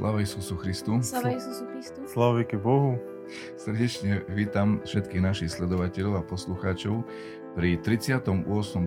[0.00, 0.96] Sláva Isusu Christu.
[1.04, 2.00] Sláva Isusu Christu.
[2.08, 2.96] Sláva Bohu.
[3.60, 7.04] Srdečne vítam všetkých našich sledovateľov a poslucháčov
[7.52, 8.24] pri 38.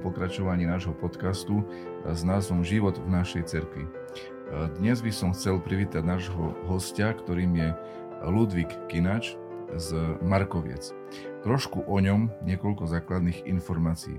[0.02, 1.62] pokračovaní nášho podcastu
[2.02, 3.86] s názvom Život v našej cerkvi.
[4.82, 7.70] Dnes by som chcel privítať nášho hostia, ktorým je
[8.26, 9.38] Ludvík Kinač
[9.78, 10.98] z Markoviec.
[11.46, 14.18] Trošku o ňom niekoľko základných informácií.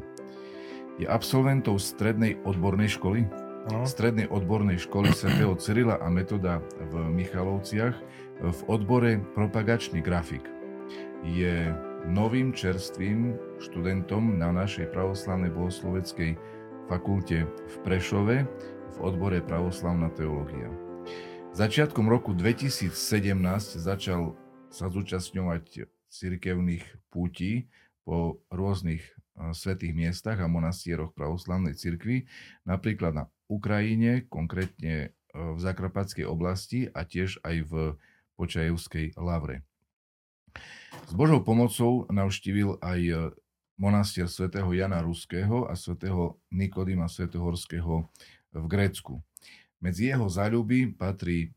[1.03, 3.27] Je absolventou strednej odbornej školy,
[3.71, 3.89] no.
[3.89, 6.61] strednej odbornej školy svätého Cyrila a Metoda
[6.93, 7.97] v Michalovciach
[8.43, 10.45] v odbore propagačný grafik.
[11.25, 11.73] Je
[12.05, 16.37] novým čerstvým študentom na našej pravoslavnej bohosloveckej
[16.85, 18.37] fakulte v Prešove
[18.95, 20.69] v odbore pravoslavná teológia.
[21.55, 22.93] Začiatkom roku 2017
[23.81, 24.37] začal
[24.69, 27.71] sa zúčastňovať cirkevných pútí
[28.05, 29.01] po rôznych
[29.55, 32.27] svetých miestach a monastieroch pravoslavnej cirkvi,
[32.63, 37.73] napríklad na Ukrajine, konkrétne e, v Zakrapatskej oblasti a tiež aj v
[38.35, 39.63] Počajevskej Lavre.
[41.07, 43.15] S Božou pomocou navštívil aj e,
[43.77, 48.07] monastier svätého Jana Ruského a svätého Nikodima Svetehorského
[48.55, 49.19] v Grécku.
[49.83, 51.53] Medzi jeho záľuby patrí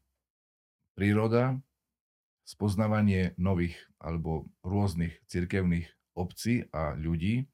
[0.97, 1.55] príroda,
[2.43, 7.45] spoznávanie nových alebo rôznych cirkevných obcí a ľudí,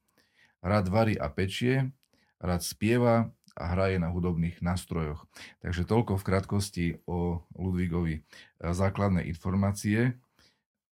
[0.64, 1.92] rád varí a pečie,
[2.40, 5.30] rád spieva a hraje na hudobných nástrojoch.
[5.62, 8.22] Takže toľko v krátkosti o Ludvígovi e,
[8.60, 10.18] základné informácie.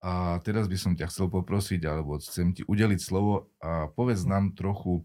[0.05, 4.53] A teraz by som ťa chcel poprosiť, alebo chcem ti udeliť slovo a povedz nám
[4.55, 5.03] trochu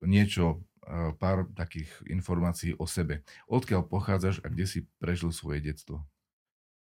[0.00, 3.26] niečo, e, pár takých informácií o sebe.
[3.50, 6.06] Odkiaľ pochádzaš a kde si prežil svoje detstvo?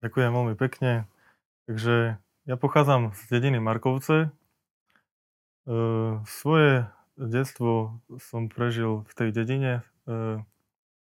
[0.01, 1.05] Ďakujem veľmi pekne.
[1.69, 2.17] Takže
[2.49, 4.17] ja pochádzam z dediny Markovce.
[4.25, 4.29] E,
[6.25, 6.89] svoje
[7.21, 9.85] detstvo som prežil v tej dedine.
[10.11, 10.43] E,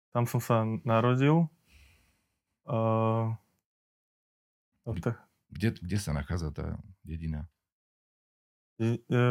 [0.09, 1.45] tam som sa narodil.
[2.65, 2.79] E,
[5.05, 5.21] tak...
[5.53, 7.45] kde, kde sa nachádza tá dedina?
[8.81, 9.21] E, e,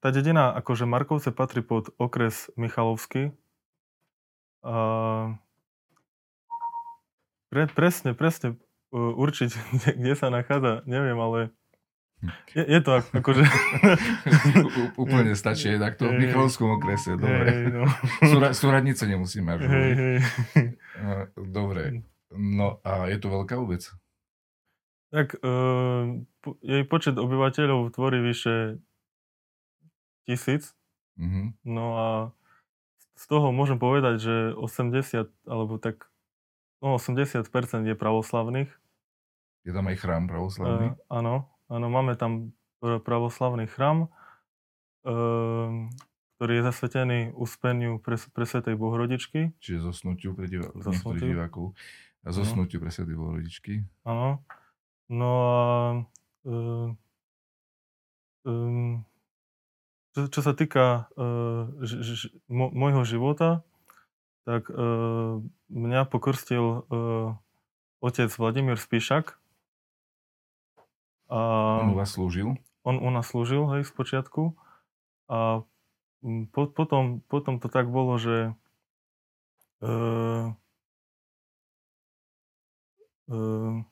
[0.00, 3.36] tá dedina, akože Markovce patrí pod okres Michalovský.
[4.64, 5.36] A
[7.52, 8.56] pre, presne, presne
[8.90, 11.52] e, určiť, kde, kde sa nachádza, neviem, ale
[12.54, 13.44] je, je to ako, akože...
[14.96, 17.46] Úplne stačí takto v Michalovskom okrese, dobre.
[17.48, 17.84] Hey, no.
[18.30, 20.18] Súra, súradnice nemusíme až hey, hey.
[21.56, 22.06] Dobre.
[22.34, 23.86] No a je to veľká obec?
[25.14, 26.18] Tak uh,
[26.58, 28.82] jej počet obyvateľov tvorí vyše
[30.26, 30.74] tisíc.
[31.14, 31.46] Mm-hmm.
[31.70, 32.08] No a
[33.14, 36.10] z toho môžem povedať, že 80 alebo tak
[36.82, 37.46] no 80%
[37.86, 38.70] je pravoslavných.
[39.64, 40.92] Je tam aj chrám pravoslavný?
[40.92, 44.06] Uh, áno, Áno, máme tam pravoslavný chrám,
[45.02, 45.90] ehm,
[46.38, 49.50] ktorý je zasvetený uspeniu pre, pre Svetej Bohorodičky.
[49.58, 50.70] Čiže zosnutiu pre divá,
[51.18, 51.74] divákov.
[52.22, 53.82] A zosnutiu pre Svetej Bohorodičky.
[54.06, 54.46] Áno.
[55.10, 55.62] No a
[56.46, 56.94] um,
[58.46, 59.02] um,
[60.14, 63.66] čo, čo sa týka uh, ž, ž, mo, môjho života,
[64.44, 64.68] tak
[65.72, 66.84] mňa pokrstil
[68.04, 69.40] otec Vladimír Spíšak,
[71.34, 72.54] on u vás slúžil?
[72.84, 74.54] On u nás slúžil, hej, z počiatku.
[75.26, 75.64] A
[76.52, 78.52] po, potom, potom to tak bolo, že
[79.80, 80.52] uh,
[83.32, 83.84] uh,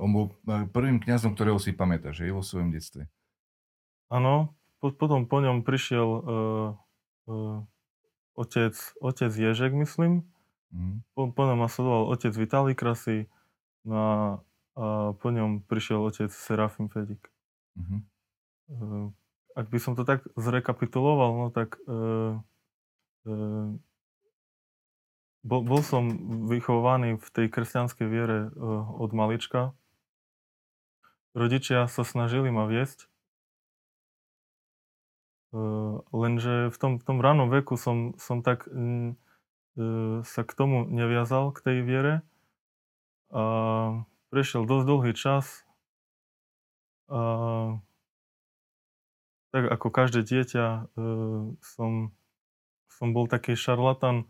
[0.00, 0.32] On bol
[0.72, 3.04] prvým kňazom, ktorého si pamätáš, že vo svojom detstve.
[4.08, 6.68] Áno, po, potom po ňom prišiel uh,
[7.28, 7.60] uh,
[8.38, 10.22] otec, otec Ježek, myslím.
[10.70, 11.02] Mm.
[11.18, 13.26] Po, po nasledoval otec Vitálij Krasy,
[13.82, 14.10] no a,
[14.78, 14.86] a
[15.18, 17.26] po ňom prišiel otec Serafim Fedik.
[17.74, 18.00] Mm-hmm.
[19.58, 22.38] Ak by som to tak zrekapituloval, no tak uh,
[23.26, 23.68] uh,
[25.42, 26.04] bol, bol som
[26.46, 29.72] vychovaný v tej kresťanskej viere uh, od malička.
[31.32, 33.08] Rodičia sa snažili ma viesť
[36.12, 41.56] lenže v tom, v tom ranom veku som, som tak uh, sa k tomu neviazal,
[41.56, 42.14] k tej viere.
[43.32, 43.42] A
[44.28, 45.64] prešiel dosť dlhý čas.
[47.08, 47.20] A
[49.48, 52.12] tak ako každé dieťa uh, som,
[52.92, 54.28] som bol taký šarlatan,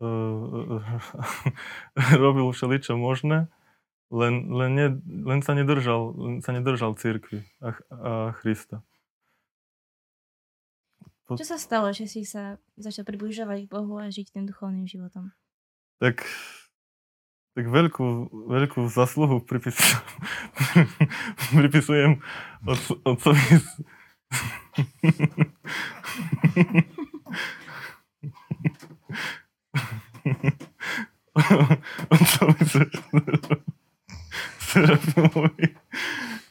[0.00, 0.80] uh,
[2.24, 3.52] robil všeličo možné,
[4.08, 8.80] len, len, ne, len sa nedržal, len nedržal církvy a, a Krista.
[11.24, 11.40] Po...
[11.40, 15.32] Čo sa stalo, že si sa začal približovať k Bohu a žiť tým duchovným životom?
[15.96, 16.20] Tak,
[17.56, 20.04] tak veľkú, veľkú zasluhu pripisujem,
[21.56, 22.20] pripisujem
[23.08, 23.40] otcovi
[32.12, 32.64] On sa mi
[34.60, 35.66] Serafimovi,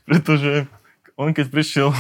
[0.07, 0.65] pretože
[1.13, 1.93] on keď prišiel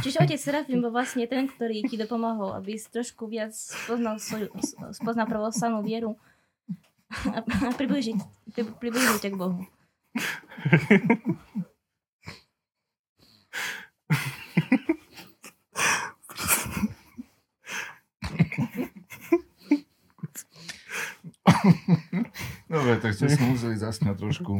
[0.00, 4.48] Čiže otec Serafim bol vlastne ten, ktorý ti dopomohol, aby si trošku viac spoznal, svoju,
[4.94, 6.16] spoznal pravoslavnú vieru
[7.34, 8.16] a, a približiť,
[8.54, 9.60] približiť ťa k Bohu.
[22.72, 24.52] Dobre, tak ste sme museli zasmiať trošku.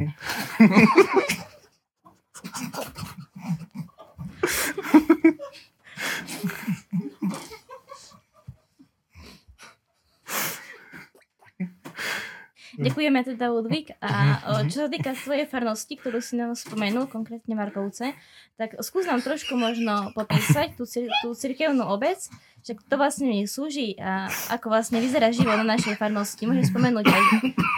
[12.76, 13.97] Ďakujeme teda Ludvík.
[14.05, 14.37] A
[14.69, 18.12] čo sa týka svojej farnosti, ktorú si nám spomenul, konkrétne Markovce,
[18.61, 20.85] tak skús nám trošku možno popísať tú,
[21.25, 22.29] tú cirkevnú obec,
[22.67, 26.51] že kto vlastne mi slúži a ako vlastne vyzerá život na našej farnosti.
[26.51, 27.23] Môžeš spomenúť aj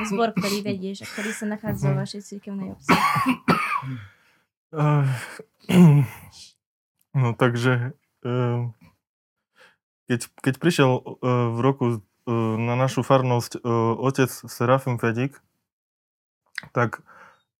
[0.08, 2.88] zbor, ktorý vedieš a ktorý sa nachádza vo vašej cirkevnej obci.
[7.18, 7.98] No takže
[10.06, 13.64] keď, keď prišiel v roku na našu farnosť
[13.98, 15.40] otec Serafim Fedik,
[16.70, 17.02] tak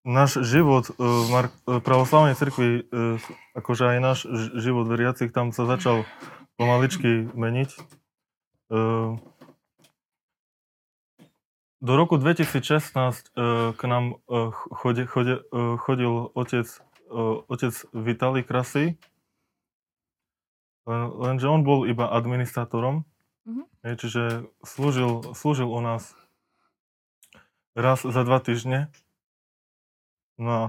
[0.07, 2.87] náš život v pravoslavnej cirkvi,
[3.57, 4.19] akože aj náš
[4.55, 6.07] život veriacich tam sa začal
[6.59, 7.69] pomaličky meniť.
[11.79, 13.31] Do roku 2016
[13.79, 14.19] k nám
[14.75, 15.39] chodil, chodil,
[15.79, 16.67] chodil otec,
[17.47, 18.99] otec Vitali Krasy,
[20.91, 23.07] lenže on bol iba administrátorom
[23.49, 23.97] Mm-hmm.
[23.97, 24.23] Čiže
[24.61, 26.13] slúžil, slúžil u nás
[27.73, 28.93] raz za dva týždne.
[30.37, 30.63] No a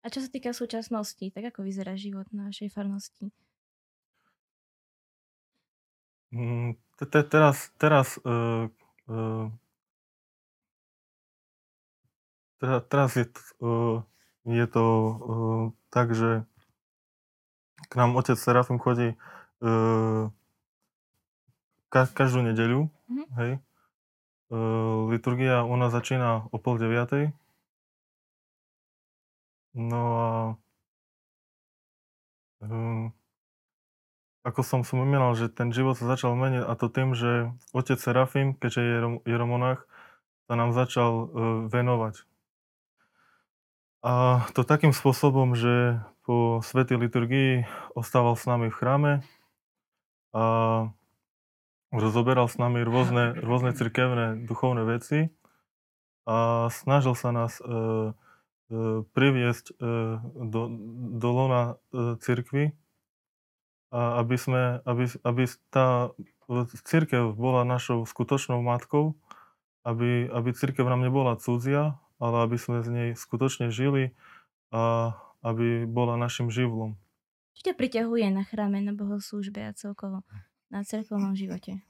[0.00, 3.28] A čo sa týka súčasnosti, tak ako vyzerá život na našej farnosti?
[6.32, 6.78] Mm,
[7.28, 8.70] teraz, teraz, uh,
[9.10, 9.50] uh,
[12.88, 13.28] teraz je,
[13.60, 14.00] uh,
[14.48, 14.84] je to
[15.92, 16.48] tak, že
[17.90, 19.18] k nám otec Serafim chodí
[21.90, 23.26] ka- každú nedeľu, mm-hmm.
[23.36, 23.52] hej.
[25.10, 27.34] Liturgia u nás začína o pol deviatej.
[29.74, 30.30] No a
[32.66, 33.06] uh,
[34.42, 38.56] ako som spomínal, že ten život sa začal meniť a to tým, že otec Serafim,
[38.58, 38.96] keďže je,
[39.28, 39.86] je romonách,
[40.50, 41.28] sa nám začal uh,
[41.70, 42.24] venovať.
[44.00, 49.12] A to takým spôsobom, že po svetej liturgii ostával s nami v chráme
[50.32, 50.44] a
[51.90, 55.28] rozoberal s nami rôzne, rôzne cirkevné duchovné veci
[56.24, 57.64] a snažil sa nás e,
[59.12, 59.74] priviesť e,
[60.46, 60.62] do,
[61.18, 62.70] do lona e, cirkvy,
[63.90, 65.44] a aby, sme, aby, aby
[65.74, 66.14] tá
[66.86, 69.18] církev bola našou skutočnou matkou,
[69.82, 74.14] aby, aby církev nám nebola cudzia, ale aby sme z nej skutočne žili
[74.70, 76.94] a aby bola našim živlom.
[77.58, 80.22] Čo ťa priťahuje na chráme, na bohoslúžbe a celkovo
[80.70, 81.82] na cerkovnom živote?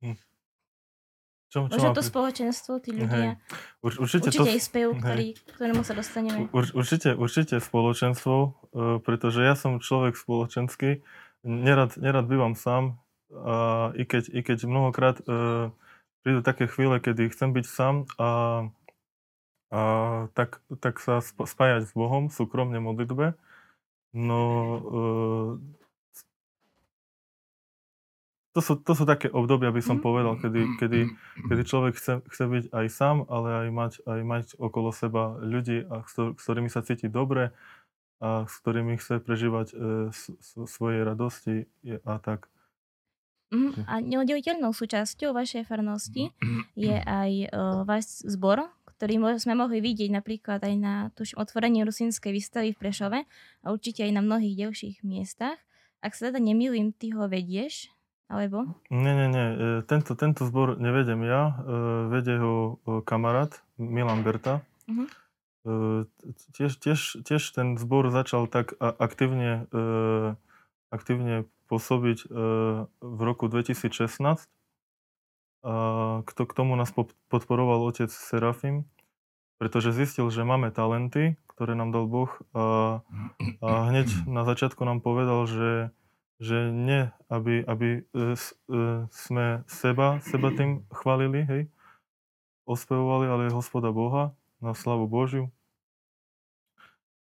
[0.00, 0.16] Hm.
[1.54, 2.10] Čo, čo Možno to pri...
[2.10, 3.38] spoločenstvo, tí ľudia.
[3.78, 4.50] Ur, určite, určite to...
[4.50, 6.50] aj spev, ktorý, ktorému sa dostaneme.
[6.50, 11.06] Ur, určite, určite spoločenstvo, uh, pretože ja som človek spoločenský.
[11.46, 12.98] Nerad, nerad bývam sám,
[13.30, 15.70] a i, keď, i keď mnohokrát uh,
[16.26, 18.30] prídu také chvíle, kedy chcem byť sám a,
[19.70, 19.80] a
[20.34, 23.38] tak, tak sa spájať s Bohom súkromne modlitbe.
[24.14, 24.80] No e,
[28.54, 30.04] to sú, to sú také obdobia, by som mhm.
[30.06, 31.00] povedal, kedy, kedy,
[31.50, 35.82] kedy človek chce, chce byť aj sám, ale aj mať, aj mať okolo seba ľudí,
[35.90, 37.50] a s, s ktorými sa cíti dobre
[38.22, 39.76] a s ktorými chce prežívať e,
[40.14, 41.66] s, s, svoje radosti
[42.06, 42.46] a tak.
[43.50, 46.32] Mm, a neoddeliteľnou súčasťou vašej farnosti
[46.74, 48.66] je aj uh, váš zbor,
[48.98, 53.20] ktorý sme mohli vidieť napríklad aj na tuž, otvorení rusínskej výstavy v Prešove
[53.62, 55.60] a určite aj na mnohých ďalších miestach.
[56.02, 57.94] Ak sa teda nemýlim, ty ho vedieš,
[58.34, 58.66] alebo?
[58.90, 59.46] Nie, nie, nie.
[59.54, 61.54] E, tento, tento zbor nevedem ja.
[61.54, 64.66] E, vedie ho kamarát Milan Berta.
[64.90, 65.06] Uh-huh.
[66.52, 69.64] Tiež, tiež, tiež ten zbor začal tak aktívne,
[70.92, 72.36] aktívne pôsobiť e,
[72.90, 74.44] v roku 2016.
[76.28, 76.92] K tomu nás
[77.32, 78.84] podporoval otec Serafim.
[79.56, 83.00] pretože zistil, že máme talenty, ktoré nám dal Boh a,
[83.64, 85.94] a hneď na začiatku nám povedal, že,
[86.42, 88.34] že nie, aby, aby e, e,
[89.10, 91.62] sme seba, seba tým chválili, hej,
[92.66, 95.52] ospevovali, ale hospoda Boha na slavu Božiu.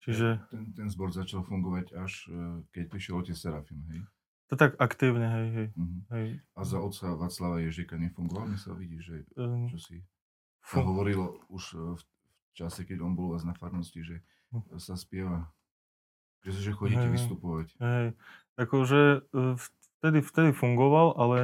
[0.04, 0.40] Čiže...
[0.48, 4.00] Ten, ten zbor začal fungovať až e, keď prišiel otec Serafim, hej?
[4.48, 5.68] To tak aktívne, hej, hej.
[5.76, 6.00] Uh-huh.
[6.16, 6.28] hej.
[6.56, 8.48] A za otca Václava Ježika nefungoval?
[8.48, 9.28] Mi sa vidí, že
[9.68, 10.00] čo si
[10.68, 11.64] sa hovorilo už
[11.96, 12.02] v
[12.52, 14.20] čase, keď on bol vás na farnosti, že
[14.52, 14.76] hm.
[14.76, 15.48] sa spieva,
[16.44, 17.68] že, že chodíte hej, vystupovať.
[17.80, 18.06] Hej,
[18.58, 19.56] akože e,
[20.02, 21.36] vtedy, vtedy fungoval, ale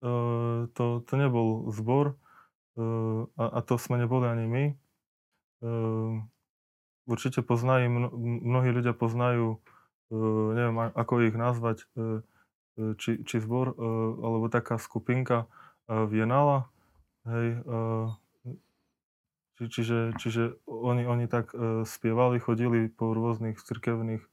[0.00, 2.16] uh, to, to nebol zbor
[2.76, 4.64] uh, a, a to sme neboli ani my.
[7.04, 9.60] Určite poznajú, mnohí ľudia poznajú,
[10.56, 11.84] neviem ako ich nazvať,
[12.96, 13.76] či, či zbor,
[14.24, 15.52] alebo taká skupinka
[15.84, 16.72] Vienala,
[17.28, 17.60] hej,
[19.60, 21.52] či, čiže, čiže oni, oni tak
[21.84, 24.24] spievali, chodili po rôznych cirkevných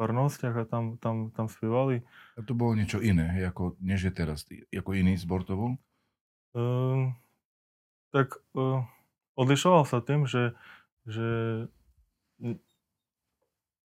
[0.00, 2.00] farnostiach a tam, tam, tam spievali.
[2.34, 5.72] A to bolo niečo iné, ako, než je teraz, ako iný zbor to bol?
[6.56, 7.12] Uh,
[8.16, 8.80] tak uh,
[9.36, 10.56] odlišoval sa tým, že,
[11.04, 11.28] že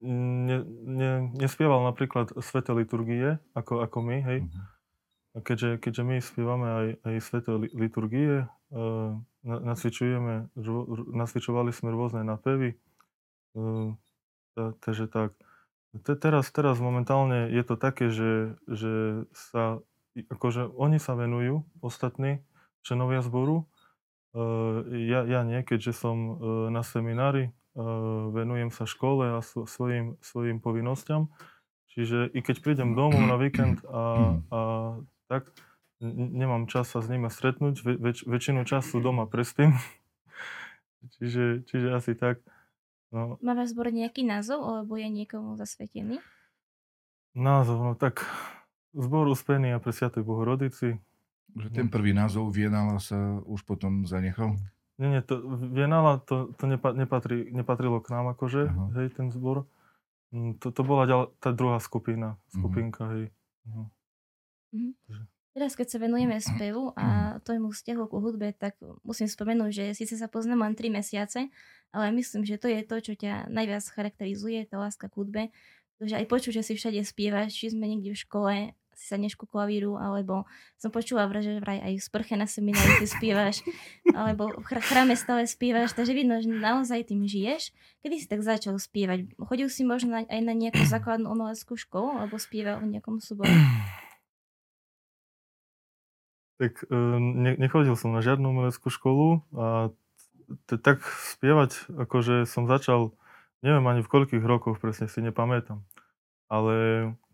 [0.03, 4.39] ne, ne, nespieval napríklad sveté liturgie, ako, ako my, hej.
[4.43, 4.67] Uh-huh.
[5.33, 8.45] A keďže, keďže my spievame aj, aj sveté liturgie,
[8.75, 9.15] uh,
[9.47, 10.51] nacvičujeme,
[11.15, 12.75] nacvičovali sme rôzne napevy,
[13.55, 13.95] uh,
[14.83, 15.33] takže tak.
[15.93, 19.77] Te, teraz, teraz momentálne je to také, že, že sa,
[20.17, 22.41] akože oni sa venujú, ostatní
[22.81, 23.69] členovia zboru,
[24.33, 26.35] uh, ja, ja nie, keďže som uh,
[26.73, 31.29] na seminári, uh, venujem sa škole a svojim, svojim povinnosťam,
[31.93, 34.59] čiže i keď prídem domov na víkend a, a
[35.29, 35.53] tak
[36.11, 39.77] nemám čas sa s nimi stretnúť, väč, väčšinu času doma prespím.
[41.19, 42.43] čiže, čiže asi tak.
[43.13, 43.37] No.
[43.45, 46.17] Má váš zbor nejaký názov, alebo je niekomu zasvetený?
[47.37, 48.25] Názov, no tak
[48.97, 50.97] zbor uspený a pre Sviatej Bohorodici.
[51.53, 54.57] Že ten prvý názov Vienala sa už potom zanechal?
[54.97, 58.85] Nie, nie, to, Vienala to, to nepatrí, nepatrilo k nám akože, Aha.
[58.97, 59.69] hej, ten zbor.
[60.33, 62.53] Mm, to, to bola ďal, tá druhá skupina, mhm.
[62.57, 63.13] skupinka, uh-huh.
[63.13, 63.25] hej.
[63.69, 63.87] Uh-huh.
[64.73, 65.32] Mm-hmm.
[65.53, 68.73] Teraz, keď sa venujeme spevu a tomu vzťahu ku hudbe, tak
[69.05, 71.53] musím spomenúť, že síce sa poznám len 3 mesiace,
[71.93, 75.41] ale myslím, že to je to, čo ťa najviac charakterizuje, tá láska k hudbe.
[76.01, 78.53] Takže aj počuť, že si všade spievaš, či sme niekde v škole,
[78.97, 80.45] si sa nešku klavíru, alebo
[80.77, 83.61] som počula že vraj aj v sprche na seminári si spievaš,
[84.17, 87.73] alebo v chráme stále spievaš, takže vidno, že naozaj tým žiješ.
[88.01, 89.37] Kedy si tak začal spievať?
[89.37, 93.53] Chodil si možno aj na nejakú základnú umeleckú školu, alebo spieval v nejakom súboru?
[96.63, 99.91] tak e, ne, nechodil som na žiadnu umeleckú školu a
[100.71, 101.03] t- tak
[101.35, 103.11] spievať, akože som začal,
[103.59, 105.83] neviem ani v koľkých rokoch, presne si nepamätám.
[106.47, 106.75] Ale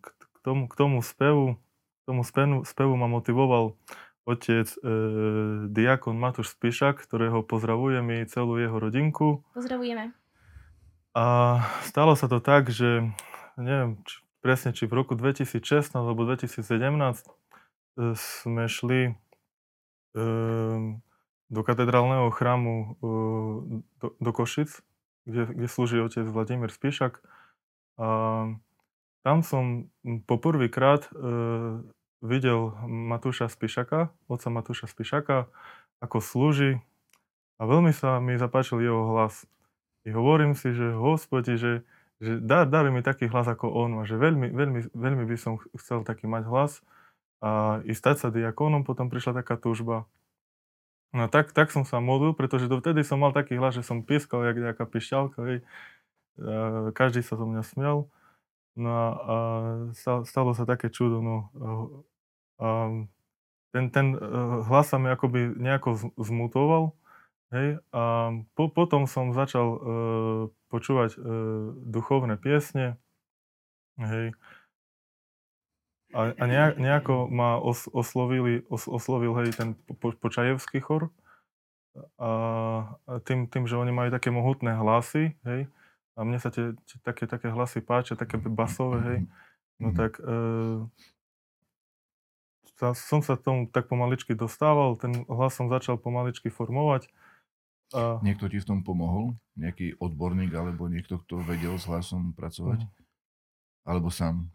[0.01, 1.61] k, k, tomu, k tomu spevu,
[2.01, 3.77] k tomu spevu, spevu ma motivoval
[4.25, 4.77] otec e,
[5.69, 9.45] diakon Matúš Spišak, ktorého pozdravujem i celú jeho rodinku.
[9.53, 10.09] Pozdravujeme.
[11.13, 11.25] A
[11.85, 13.09] stalo sa to tak, že
[13.57, 16.61] neviem či, presne, či v roku 2016 alebo 2017
[18.15, 19.11] sme šli
[20.15, 21.03] ehm,
[21.49, 24.71] do katedrálneho chrámu ehm, do, do Košic,
[25.27, 27.19] kde, kde slúži otec Vladimír Spíšak.
[27.99, 28.07] A
[29.27, 29.91] tam som
[30.23, 31.91] poprvýkrát ehm,
[32.23, 35.51] videl Matúša Spíšaka, otca Matúša Spíšaka,
[35.99, 36.79] ako slúži
[37.59, 39.43] a veľmi sa mi zapáčil jeho hlas.
[40.07, 41.83] I hovorím si, že hospodi, že,
[42.23, 45.59] že dar, dar mi taký hlas ako on, a že veľmi, veľmi, veľmi by som
[45.75, 46.79] chcel taký mať hlas
[47.39, 50.07] a i stať sa diakónom, potom prišla taká túžba.
[51.09, 54.45] No tak, tak som sa modlil, pretože dovtedy som mal taký hlas, že som pieskal
[54.45, 55.59] jak nejaká pišťalka, hej.
[56.93, 58.05] Každý sa zo mňa smial.
[58.77, 59.35] No a, a
[60.23, 61.37] stalo sa také čudo, no.
[62.61, 62.93] A,
[63.69, 64.19] ten, ten e,
[64.65, 66.93] hlas sa mi akoby nejako zmutoval,
[67.55, 67.81] hej.
[67.89, 69.79] A po, potom som začal uh,
[70.69, 73.01] počúvať uh, duchovné piesne,
[73.97, 74.37] hej.
[76.09, 81.13] A, a nejako ma os, oslovili, os, oslovil hej, ten po, počajevský chor.
[82.17, 82.31] A,
[83.29, 85.69] tým, tým, že oni majú také mohutné hlasy, hej,
[86.17, 89.19] a mne sa tie, tie také, také hlasy páčia, také basové, hej,
[89.77, 89.95] no mhm.
[89.95, 90.33] tak e,
[92.95, 97.11] som sa tomu tak pomaličky dostával, ten hlas som začal pomaličky formovať.
[97.91, 98.21] A...
[98.21, 99.35] Niekto ti v tom pomohol?
[99.57, 102.85] Nejaký odborník alebo niekto, kto vedel s hlasom pracovať?
[102.85, 102.89] Mm.
[103.83, 104.47] Alebo sám?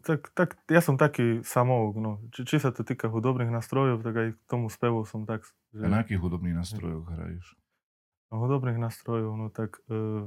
[0.00, 2.24] Tak, tak ja som taký samouk, no.
[2.32, 5.44] Či, či sa to týka hudobných nástrojov, tak aj k tomu spevu som tak...
[5.76, 5.84] Že...
[5.84, 7.44] A na akých hudobných nástrojoch hraješ?
[8.32, 10.24] No, hudobných nástrojov, no tak e,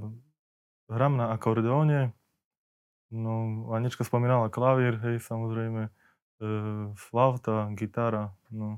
[0.94, 2.14] hram na akordeóne,
[3.10, 5.92] no Anička spomínala klavír, hej, samozrejme, e,
[6.94, 8.78] flauta, gitara, no.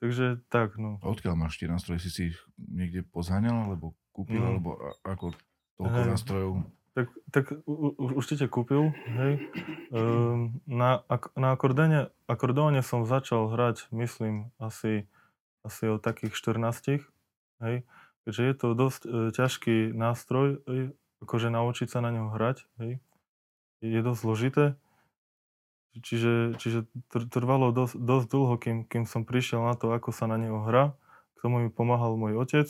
[0.00, 0.96] Takže tak, no.
[1.04, 2.00] A odkiaľ máš tie nástroje?
[2.00, 4.48] Si si ich niekde pozháňal, alebo kúpil, mm.
[4.48, 4.70] alebo
[5.04, 5.36] ako
[5.76, 6.10] toľko hej.
[6.10, 6.52] nástrojov?
[6.92, 9.40] Tak, tak u, určite kúpil, hej.
[9.96, 11.00] Ehm, na,
[11.32, 15.08] na akordéne, akordóne som začal hrať, myslím, asi,
[15.64, 17.00] asi od takých 14,
[17.64, 17.76] hej.
[18.28, 20.92] Keďže je to dosť e, ťažký nástroj, hej,
[21.24, 23.00] akože naučiť sa na ňo hrať, hej.
[23.80, 24.64] Je dosť zložité.
[25.96, 30.36] Čiže, čiže trvalo dosť, dosť dlho, kým, kým som prišiel na to, ako sa na
[30.36, 30.92] neho hrá.
[31.36, 32.68] K tomu mi pomáhal môj otec,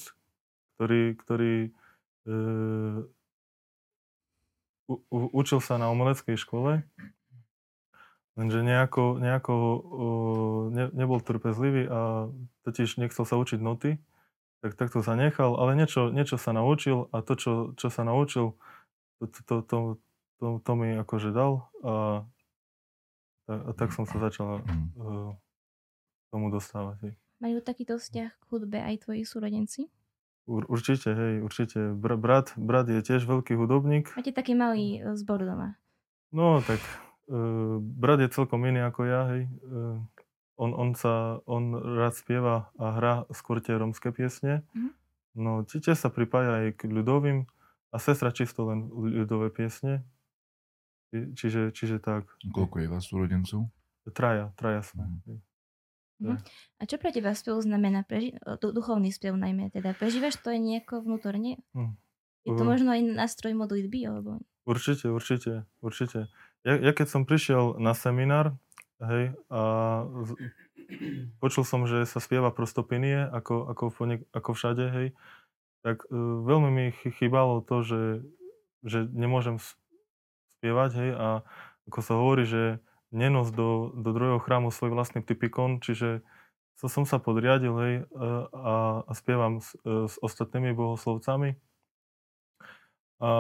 [0.75, 1.71] ktorý, ktorý e,
[4.93, 6.85] u, u, učil sa na umeleckej škole,
[8.37, 12.29] lenže nejako, nejako uh, ne, nebol trpezlivý a
[12.69, 13.97] totiž nechcel sa učiť noty,
[14.61, 18.55] tak takto zanechal, ale niečo, niečo sa naučil a to, čo, čo sa naučil,
[19.19, 19.79] to, to, to,
[20.39, 22.25] to, to mi akože dal a,
[23.49, 25.33] a, a tak som sa začal uh,
[26.31, 27.19] tomu dostávať.
[27.43, 29.91] Majú takýto vzťah k hudbe aj tvoji súrodenci?
[30.43, 31.95] Ur, určite, hej, určite.
[31.95, 34.11] Br- brat, brat je tiež veľký hudobník.
[34.19, 35.79] Máte taký malý e, zbor doma.
[36.35, 36.83] No, tak
[37.31, 39.47] uh, brat je celkom iný ako ja, hej.
[39.63, 40.03] Uh,
[40.59, 44.67] on, on sa, on rád spieva a hrá skôr tie romské piesne.
[44.75, 44.93] Mm-hmm.
[45.39, 47.47] No, tiež sa pripája aj k ľudovým
[47.93, 50.03] a sestra čisto len ľudové piesne.
[51.13, 52.25] Čiže, čiže tak.
[52.41, 53.69] Koľko je vás súrodencov?
[54.17, 55.05] Traja, traja sme.
[55.29, 55.41] Mm.
[56.23, 56.39] Uh-huh.
[56.79, 58.07] A čo pre teba spev znamená?
[58.07, 59.75] Preži- duchovný spev najmä.
[59.75, 61.59] Teda prežívaš to aj nejako vnútorne?
[61.75, 61.93] Uh-huh.
[62.47, 64.07] Je to možno aj nástroj modlitby?
[64.07, 64.43] Alebo...
[64.63, 66.31] Určite, určite, určite.
[66.63, 68.55] Ja, ja keď som prišiel na seminár,
[69.03, 69.61] hej, a
[70.23, 70.31] z,
[71.43, 75.09] počul som, že sa spieva prostopinie, ako, ako, ne, ako všade, hej,
[75.83, 78.03] tak uh, veľmi mi chýbalo to, že,
[78.87, 79.59] že nemôžem
[80.63, 81.27] spievať, hej, a
[81.91, 82.79] ako sa hovorí, že
[83.13, 86.25] nenos do, do druhého chrámu svoj vlastný typikon, čiže
[86.81, 87.95] so som sa podriadil hej,
[88.51, 91.55] a, a spievam s, s ostatnými bohoslovcami.
[93.23, 93.33] A,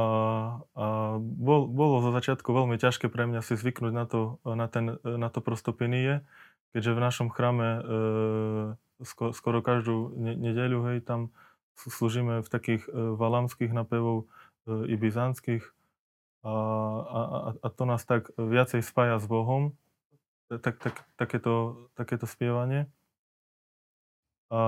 [0.78, 0.86] a
[1.18, 5.26] bol, bolo zo začiatku veľmi ťažké pre mňa si zvyknúť na to, na ten, na
[5.26, 6.22] to prostopinie,
[6.70, 7.80] keďže v našom chráme e,
[9.02, 11.34] skoro, skoro každú ne, nedeľu, hej, tam
[11.74, 14.30] slúžime v takých e, valamských napevov
[14.70, 15.66] e, i byzantských
[16.42, 16.54] a,
[17.06, 19.78] a, a to nás tak viacej spája s Bohom,
[20.48, 22.90] tak, tak, takéto, takéto spievanie.
[24.52, 24.60] A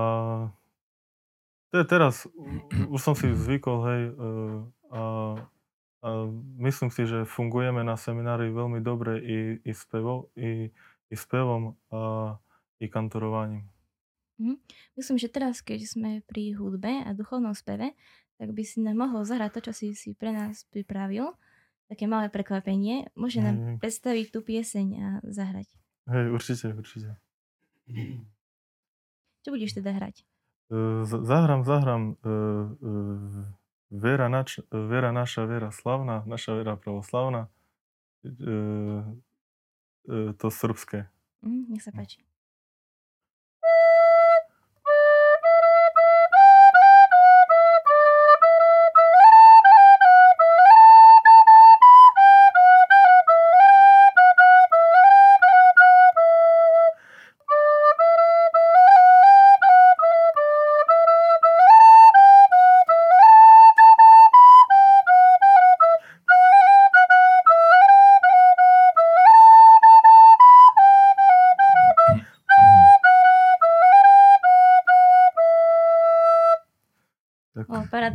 [1.69, 2.25] te, teraz
[2.89, 4.11] už som si zvykol, hej, e,
[4.95, 5.01] a,
[6.01, 6.09] a
[6.63, 10.71] myslím si, že fungujeme na seminári veľmi dobre i, i, spevo, i,
[11.11, 12.33] i spevom a
[12.79, 13.67] i kantorovaním.
[14.39, 14.55] Mhm.
[14.95, 17.95] Myslím, že teraz, keď sme pri hudbe a duchovnom speve,
[18.35, 21.31] tak by si nám mohol zahrať to, čo si si pre nás pripravil
[21.91, 23.09] také malé prekvapenie.
[23.13, 23.77] Môže nám mm.
[23.81, 25.69] predstaviť tú pieseň a zahrať.
[26.09, 27.09] Hej, určite, určite.
[29.45, 30.25] Čo budeš teda hrať?
[30.73, 33.45] Uh, zahrám, zahrám uh, uh,
[33.93, 37.47] Vera, nač, vera naša, vera slavná, naša vera pravoslavná.
[38.25, 39.05] Uh,
[40.09, 41.05] uh, to srbské.
[41.45, 42.24] Mm, nech sa páči.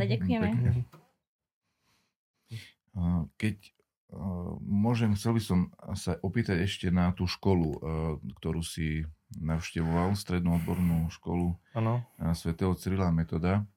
[0.00, 0.48] Paráda, ďakujeme.
[3.36, 3.56] Keď
[4.64, 7.76] môžem, chcel by som sa opýtať ešte na tú školu,
[8.40, 9.04] ktorú si
[9.36, 12.00] navštevoval, strednú odbornú školu ano.
[12.32, 13.68] svätého Cyrila Metoda.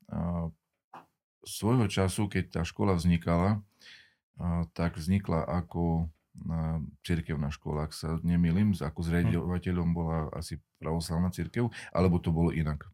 [1.43, 3.59] Svojho času, keď tá škola vznikala,
[4.71, 6.07] tak vznikla ako
[7.03, 12.87] cirkevná škola, ak sa nemýlim, ako zriadovateľom bola asi pravoslavná cirkev, alebo to bolo inak?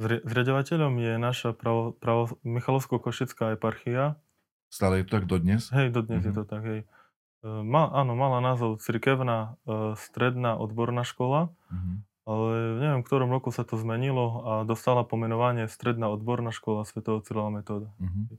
[0.00, 4.18] Zriadovateľom je naša pravo, pravo, Michalovsko-Košická eparchia.
[4.66, 5.70] Stále je to tak dodnes?
[5.70, 6.28] Hej, dodnes mm-hmm.
[6.28, 6.38] je mhm.
[6.38, 6.80] to tak, hej.
[6.82, 11.96] E, má, áno, mala názov Cirkevná e, stredná odborná škola, mm-hmm.
[12.26, 12.46] ale
[12.82, 17.06] neviem, v ktorom roku sa to zmenilo a dostala pomenovanie Stredná odborná škola Sv.
[17.22, 17.94] Cyrila Metóda.
[18.02, 18.34] Mm-hmm.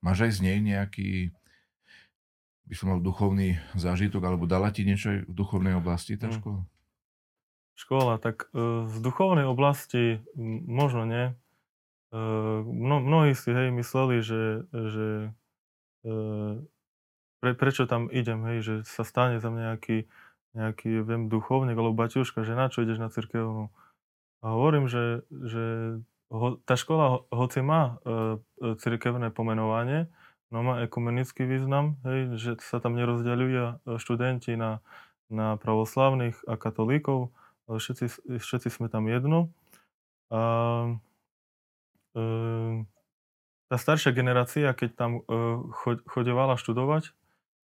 [0.00, 1.36] Máš aj z nej nejaký
[2.66, 6.34] by som mal duchovný zážitok, alebo dala ti niečo aj v duchovnej oblasti tá mm.
[6.42, 6.66] škola?
[7.76, 10.24] Škola, tak e, z duchovnej oblasti
[10.64, 11.24] možno nie.
[11.28, 11.34] E,
[12.64, 15.36] mno, mnohí si hej, mysleli, že, že
[16.00, 16.10] e,
[17.44, 20.08] pre, prečo tam idem, hej, že sa stane tam nejaký,
[20.56, 23.68] nejaký viem, duchovník alebo baťuška, že na čo ideš na cirkevnú.
[24.40, 25.64] A hovorím, že, že
[26.32, 30.08] ho, tá škola, hoci má e, cirkevné pomenovanie,
[30.48, 34.80] no má ekumenický význam, hej, že sa tam nerozdeľujú študenti na,
[35.28, 37.36] na pravoslavných a katolíkov,
[37.66, 39.50] ale všetci, všetci sme tam jedno.
[40.30, 40.40] A
[42.14, 42.22] e,
[43.66, 45.22] tá staršia generácia, keď tam e,
[46.06, 47.10] chodevala študovať,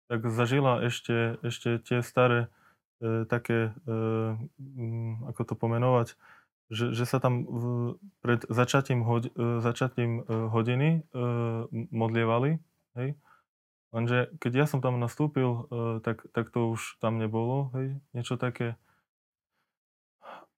[0.08, 2.48] tak zažila ešte, ešte tie staré
[3.04, 3.92] e, také, e,
[5.28, 6.08] ako to pomenovať,
[6.68, 7.64] že, že sa tam v,
[8.22, 11.26] pred začatím, hod, e, začatím e, hodiny e,
[11.72, 12.60] modlievali.
[13.00, 13.10] Hej?
[13.96, 15.60] Lenže keď ja som tam nastúpil, e,
[16.04, 17.72] tak, tak to už tam nebolo.
[17.76, 18.00] Hej?
[18.12, 18.76] Niečo také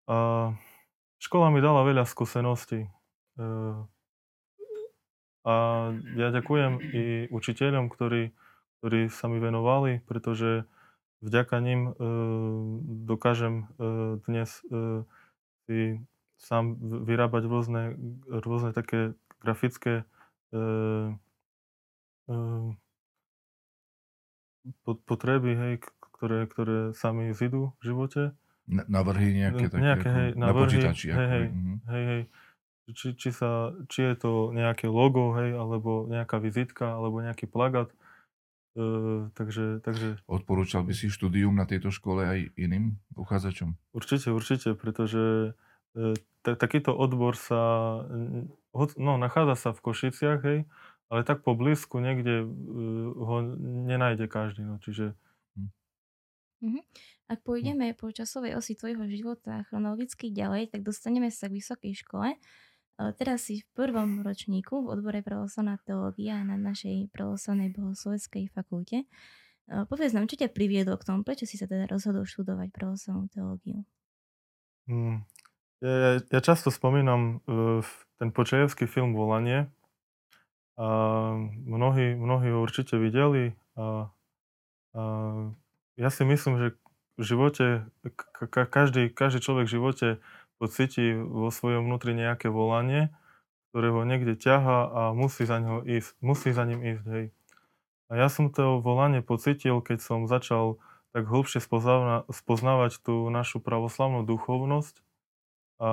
[0.09, 0.17] a
[1.21, 2.89] škola mi dala veľa skúseností.
[2.89, 2.89] E,
[5.45, 5.53] a
[6.17, 8.33] ja ďakujem i učiteľom, ktorí,
[8.81, 10.65] ktorí sa mi venovali, pretože
[11.21, 11.91] vďaka nim e,
[13.05, 14.49] dokážem e, dnes
[15.69, 16.01] si
[16.41, 17.83] sám vyrábať rôzne,
[18.25, 20.09] rôzne také grafické
[25.05, 25.73] potreby, hej,
[26.17, 28.21] ktoré, ktoré sa mi zidú v živote.
[28.69, 31.10] Navrhy nejaké také nejaké, hej, na počítači.
[31.10, 31.77] Hej, hej, mm-hmm.
[31.89, 32.21] hej, hej.
[32.89, 37.89] Či, či, sa, či je to nejaké logo, hej, alebo nejaká vizitka, alebo nejaký plagát.
[38.77, 40.21] E, takže, takže...
[40.29, 43.73] Odporúčal by si štúdium na tejto škole aj iným uchádzačom?
[43.93, 45.58] Určite, určite, pretože
[45.97, 46.13] e,
[46.45, 48.05] t- takýto odbor sa,
[48.97, 50.60] no, nachádza sa v Košiciach, hej,
[51.10, 52.47] ale tak po blízku niekde e,
[53.17, 53.36] ho
[53.89, 54.62] nenájde každý.
[54.62, 55.17] No, čiže...
[56.62, 56.86] Mm-hmm.
[57.29, 62.33] Ak pôjdeme po časovej osi tvojho života chronologicky ďalej, tak dostaneme sa k vysokej škole.
[63.21, 69.05] Teraz si v prvom ročníku v odbore pravoslavná teológia na našej pravoslavnej bohosloveckej fakulte.
[69.69, 73.85] Povedz nám, čo ťa priviedlo k tomu, prečo si sa teda rozhodol študovať pravoslavnú teológiu?
[74.89, 75.21] Hmm.
[75.79, 77.85] Ja, ja, ja často spomínam uh,
[78.17, 79.69] ten počajevský film Volanie.
[80.75, 80.87] A
[81.45, 83.53] mnohí, mnohí ho určite videli.
[83.77, 84.11] A,
[84.97, 85.01] a
[85.95, 86.67] ja si myslím, že
[87.19, 87.65] v živote,
[88.15, 90.08] ka- každý, každý človek v živote
[90.55, 93.12] pocíti vo svojom vnútri nejaké volanie,
[93.69, 97.05] ktoré ho niekde ťaha a musí za, ňo ísť, musí za ním ísť.
[97.12, 97.25] Hej.
[98.10, 100.82] A ja som to volanie pocitil, keď som začal
[101.13, 105.01] tak hlbšie spoznáva, spoznávať tú našu pravoslavnú duchovnosť,
[105.79, 105.89] a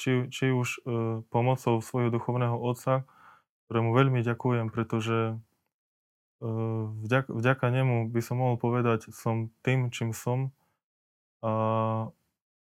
[0.00, 3.04] či, či už e, pomocou svojho duchovného otca,
[3.68, 5.36] ktorému veľmi ďakujem, pretože
[6.40, 6.48] e,
[7.04, 10.48] vďaka, vďaka nemu by som mohol povedať, som tým, čím som,
[11.42, 11.52] a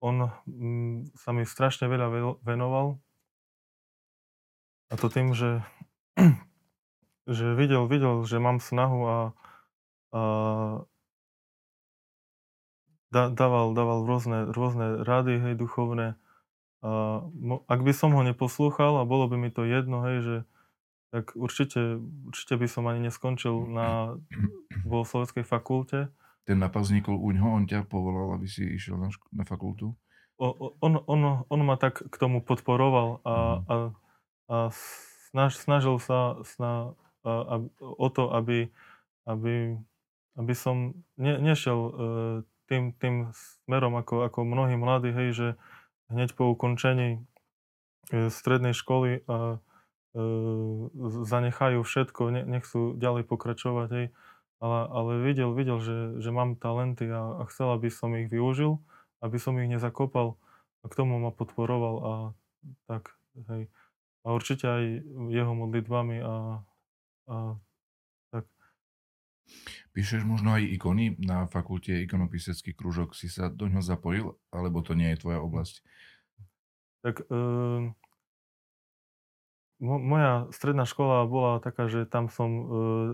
[0.00, 3.00] on mm, sa mi strašne veľa venoval.
[4.90, 5.66] A to tým, že,
[7.26, 9.18] že videl, videl, že mám snahu a,
[10.14, 10.22] a
[13.10, 16.14] dával, dával rôzne, rôzne rady, hej, duchovné.
[16.86, 17.24] A
[17.66, 20.36] ak by som ho neposlúchal a bolo by mi to jedno, hej, že
[21.10, 24.20] tak určite, určite by som ani neskončil na
[24.90, 26.12] bohosloveckej fakulte
[26.46, 29.98] ten nápad vznikol u ňoho, on ťa povolal, aby si išiel na, ško- na fakultu?
[30.38, 33.58] O, on, on, on ma tak k tomu podporoval a, mm.
[33.66, 33.76] a,
[34.46, 34.56] a
[35.32, 36.94] snaž, snažil sa sna,
[37.26, 38.70] a, a, o to, aby,
[39.26, 39.74] aby,
[40.38, 41.92] aby som ne, nešiel uh,
[42.70, 45.48] tým, tým smerom ako, ako mnohí mladí, hej, že
[46.12, 50.80] hneď po ukončení uh, strednej školy a uh,
[51.26, 54.06] zanechajú všetko, ne, nechcú ďalej pokračovať, hej,
[54.60, 58.80] ale, ale videl, videl že, že mám talenty a, a chcel, aby som ich využil,
[59.20, 60.40] aby som ich nezakopal
[60.80, 62.12] a k tomu ma podporoval a
[62.86, 63.14] tak,
[63.52, 63.68] hej.
[64.26, 64.84] A určite aj
[65.30, 66.62] jeho modlitbami a,
[67.30, 67.36] a
[68.34, 68.44] tak.
[69.94, 73.14] Píšeš možno aj ikony na fakulte ikonopisecký krúžok.
[73.14, 75.78] Si sa do ňoho zapojil, alebo to nie je tvoja oblasť?
[77.06, 77.34] Tak e,
[79.80, 82.66] moja stredná škola bola taká, že tam som uh,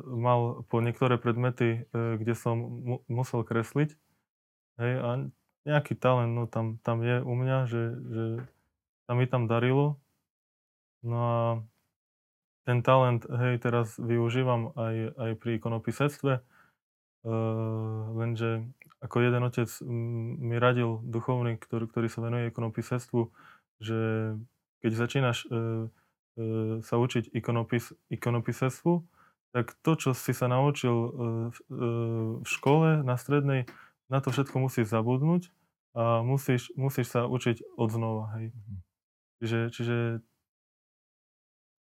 [0.07, 3.99] mal po niektoré predmety, uh, kde som mu- musel kresliť.
[4.79, 5.09] Hej, a
[5.69, 8.25] nejaký talent no, tam, tam je u mňa, že, že
[9.07, 9.99] sa mi tam darilo.
[11.03, 11.39] No a
[12.63, 16.47] ten talent, hej, teraz využívam aj, aj pri ikonopisectve.
[17.23, 18.67] Uh, lenže
[19.03, 19.67] ako jeden otec
[20.39, 23.35] mi radil duchovný, ktorý, ktorý sa venuje ikonopisectvu,
[23.83, 23.99] že
[24.83, 25.87] keď začínaš E,
[26.83, 29.05] sa učiť ikonopis, ikonopisectvu,
[29.53, 33.69] tak to, čo si sa naučil uh, uh, v škole, na strednej,
[34.09, 35.53] na to všetko musíš zabudnúť
[35.93, 38.49] a musíš, musíš sa učiť od znova, hej.
[38.49, 38.79] Mm-hmm.
[39.43, 39.97] Čiže, čiže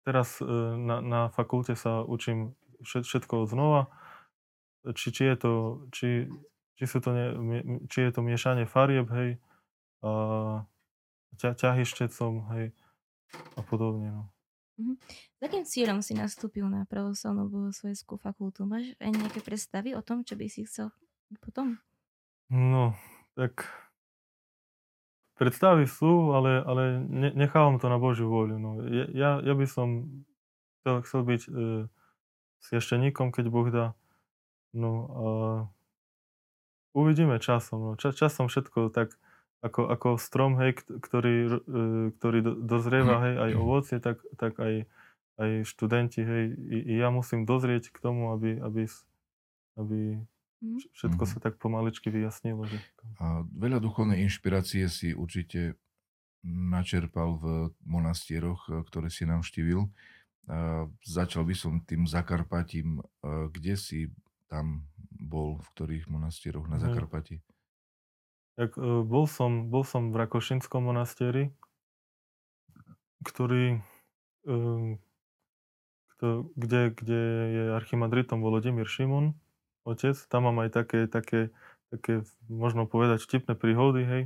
[0.02, 3.82] teraz na, na fakulte sa učím všetko od znova.
[4.82, 5.52] Či, či je to,
[5.94, 6.08] či,
[6.74, 7.26] či, sú to ne,
[7.86, 9.38] či je to miešanie farieb, hej,
[10.02, 10.10] a
[11.38, 12.74] ťa, ťahy štecom, hej,
[13.54, 14.31] a podobne, no.
[14.82, 14.96] Mm-hmm.
[15.38, 18.66] S akým cieľom si nastúpil na pravoslavnú bohoslovenskú fakultu?
[18.66, 20.90] Máš aj nejaké predstavy o tom, čo by si chcel
[21.38, 21.78] potom?
[22.50, 22.98] No,
[23.38, 23.64] tak
[25.38, 28.58] predstavy sú, ale, ale ne, nechávam to na Božiu voľu.
[28.58, 28.70] No.
[29.14, 30.10] Ja, ja by som
[30.82, 31.50] chcel, chcel byť e,
[32.60, 33.94] svešteníkom, keď Boh dá.
[34.74, 35.26] No a
[36.92, 37.78] uvidíme časom.
[37.80, 37.92] No.
[37.96, 39.16] Ča, časom všetko tak
[39.62, 41.56] ako, ako strom, hej, ktorý, e,
[42.18, 44.90] ktorý dozrieva, hej, aj ovocie, tak, tak aj,
[45.38, 48.90] aj študenti, hej, i, i ja musím dozrieť k tomu, aby, aby,
[49.78, 50.00] aby
[50.58, 50.82] mhm.
[50.98, 52.66] všetko sa tak pomaličky vyjasnilo.
[52.66, 52.76] Že...
[53.22, 55.78] A veľa duchovnej inšpirácie si určite
[56.42, 59.86] načerpal v monastieroch, e, ktoré si navštívil.
[60.50, 62.98] A začal by som tým Zakarpatím.
[63.22, 64.10] Kde si
[64.50, 67.38] tam bol, v ktorých monastieroch na Zakarpati?
[68.60, 71.52] Tak, e, bol, som, bol som v Rakošinskom monastieri,
[73.22, 73.78] ktorý,
[76.18, 76.26] kto,
[76.58, 77.22] kde, kde
[77.54, 79.38] je archimandritom Volodymyr Šimon,
[79.86, 80.18] otec.
[80.26, 81.54] Tam mám aj také, také,
[81.94, 84.22] také možno povedať, štipné príhody, hej.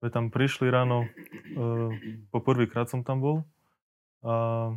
[0.00, 1.62] My tam prišli ráno, e,
[2.32, 3.36] po prvýkrát som tam bol
[4.18, 4.72] a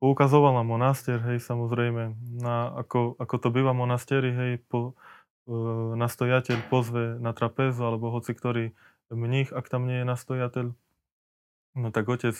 [0.00, 4.96] poukazoval na monastier, hej, samozrejme, na, ako, ako to býva monastieri, hej, po,
[5.98, 8.64] nastojateľ pozve na trapézu, alebo hoci ktorý
[9.10, 10.66] mních, ak tam nie je nastojateľ.
[11.74, 12.34] No tak otec,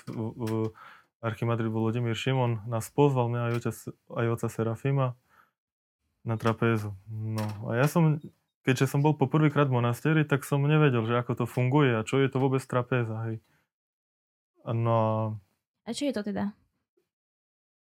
[1.18, 3.76] archimandrit Volodymyr Šimon nás pozval, mňa aj, otec,
[4.14, 5.08] aj oca Serafima
[6.22, 6.94] na trapézu.
[7.10, 8.22] No a ja som,
[8.62, 12.22] keďže som bol poprvýkrát v monasteri, tak som nevedel, že ako to funguje a čo
[12.22, 13.36] je to vôbec trapéza, hej.
[14.62, 15.14] No a...
[15.88, 16.52] A čo je to teda?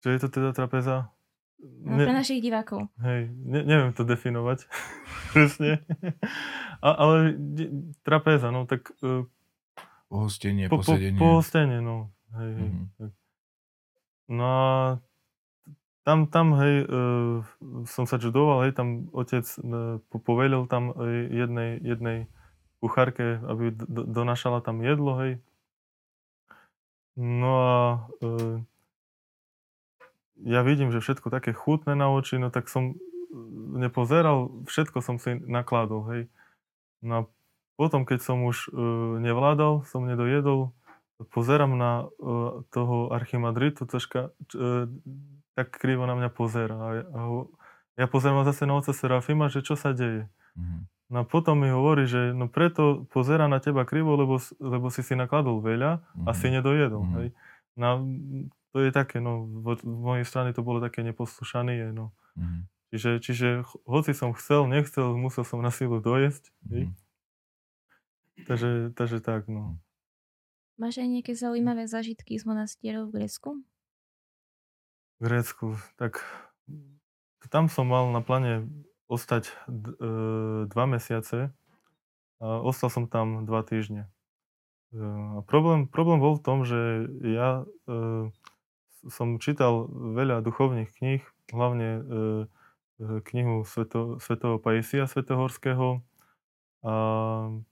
[0.02, 1.13] Čo je to teda trapéza?
[1.64, 2.92] No, ne, pre našich divákov.
[3.00, 4.68] Hej, ne, neviem to definovať
[5.32, 5.80] presne.
[6.84, 7.16] A, ale
[8.04, 8.92] trapéza, no tak...
[9.00, 9.24] Uh,
[10.12, 11.16] pohostenie, po, posedenie.
[11.16, 12.12] Po, pohostenie, no.
[12.36, 12.86] Hej, hej, mm-hmm.
[13.00, 13.10] tak.
[14.24, 14.68] No a
[16.04, 17.40] tam, tam, hej, uh,
[17.88, 21.00] som sa čudoval, hej, tam otec uh, povedal tam uh,
[21.32, 22.28] jednej, jednej
[22.84, 25.32] kuchárke, aby do, donašala tam jedlo, hej.
[27.16, 27.74] No a
[28.20, 28.60] uh,
[30.42, 32.98] ja vidím, že všetko také chutné na oči, no tak som
[33.74, 36.22] nepozeral, všetko som si nakladol, hej.
[37.02, 37.20] No a
[37.74, 40.70] potom, keď som už uh, nevládal, som nedojedol,
[41.34, 44.86] pozerám na uh, toho archimadritu, troška uh,
[45.54, 46.74] tak krivo na mňa pozera.
[46.74, 47.20] A, a
[47.94, 50.26] ja pozerám zase na oca Serafima, že čo sa deje.
[50.58, 50.80] Mm-hmm.
[51.14, 55.06] No a potom mi hovorí, že no preto pozera na teba krivo, lebo, lebo si
[55.06, 56.26] si nakladol veľa mm-hmm.
[56.26, 56.54] a si mhm.
[56.58, 57.02] nedojedol.
[57.02, 57.18] Mm-hmm.
[57.22, 57.28] Hej.
[57.74, 57.88] No,
[58.74, 62.10] to je také, no, v, v mojej strane to bolo také neposlušanie, no.
[62.34, 62.62] Mm-hmm.
[62.90, 63.48] Čiže, čiže
[63.86, 66.50] hoci som chcel, nechcel, musel som na silu dojesť.
[66.66, 66.90] Mm-hmm.
[68.50, 69.78] Takže, takže tak, no.
[70.74, 73.62] Máš aj nejaké zaujímavé zažitky z monastierov v Grécku?
[75.18, 76.26] V Grécku, tak
[77.46, 78.66] tam som mal na pláne
[79.06, 80.10] ostať d- e,
[80.66, 81.54] dva mesiace
[82.42, 84.10] a ostal som tam dva týždne.
[84.90, 88.34] E, a problém, problém bol v tom, že ja e,
[89.10, 92.24] som čítal veľa duchovných kníh, hlavne e, e,
[93.32, 96.00] knihu Sveto, Svetého Paisia Svetohorského.
[96.84, 96.94] A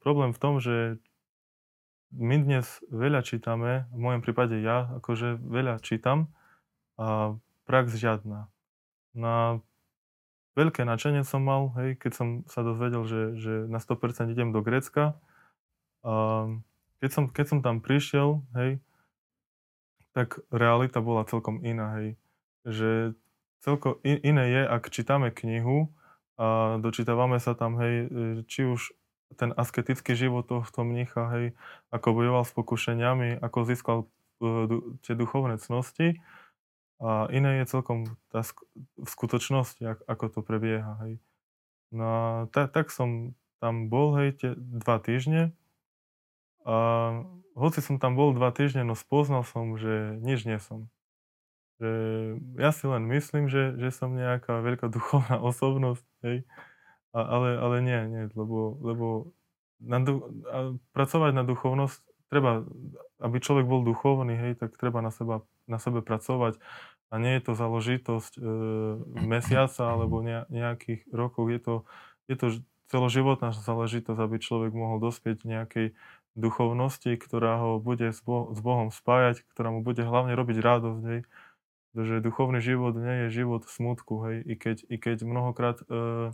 [0.01, 0.97] problém v tom, že
[2.12, 6.29] my dnes veľa čítame, v mojom prípade ja akože veľa čítam
[7.01, 8.53] a prax žiadna.
[9.16, 9.61] Na
[10.57, 14.61] veľké načenie som mal, hej, keď som sa dozvedel, že, že na 100% idem do
[14.61, 15.16] Grécka.
[16.05, 16.47] A
[17.01, 18.81] keď som, keď som tam prišiel, hej,
[20.12, 22.09] tak realita bola celkom iná, hej.
[22.68, 23.16] Že
[23.64, 25.92] celko iné je, ak čítame knihu
[26.37, 28.07] a dočítavame sa tam, hej, e,
[28.46, 28.92] či už
[29.37, 31.46] ten asketický život tohto mnicha, hej,
[31.88, 34.68] ako bojoval s pokušeniami, ako získal uh,
[35.01, 36.20] tie duchovné cnosti.
[37.03, 41.16] A iné je celkom tá sk- v skutočnosti, ak, ako to prebieha, hej.
[41.88, 45.57] No a ta, tak som tam bol, hej, tie dva týždne
[46.62, 46.77] a
[47.54, 50.88] hoci som tam bol dva týždne, no spoznal som, že nič nie som.
[51.80, 51.90] Že
[52.62, 56.44] ja si len myslím, že, že som nejaká veľká duchovná osobnosť, hej.
[57.12, 59.06] A, ale, ale nie, nie, lebo, lebo
[59.82, 60.00] na
[60.48, 60.58] a
[60.96, 62.00] pracovať na duchovnosť,
[62.32, 62.64] treba,
[63.20, 66.56] aby človek bol duchovný, hej, tak treba na, seba, na sebe pracovať
[67.12, 68.42] a nie je to záležitosť e,
[69.28, 71.52] mesiaca alebo nejakých rokov.
[71.52, 71.74] Je to,
[72.24, 72.46] je to
[72.88, 75.92] celoživotná záležitosť, aby človek mohol dospieť nejakej
[76.35, 81.03] duchovnosti, ktorá ho bude s, Bo- s Bohom spájať, ktorá mu bude hlavne robiť radosť.
[81.09, 81.21] Hej.
[81.92, 84.25] Pretože duchovný život nie je život smutku.
[84.25, 84.37] Hej.
[84.49, 86.33] I, keď, I keď mnohokrát, e,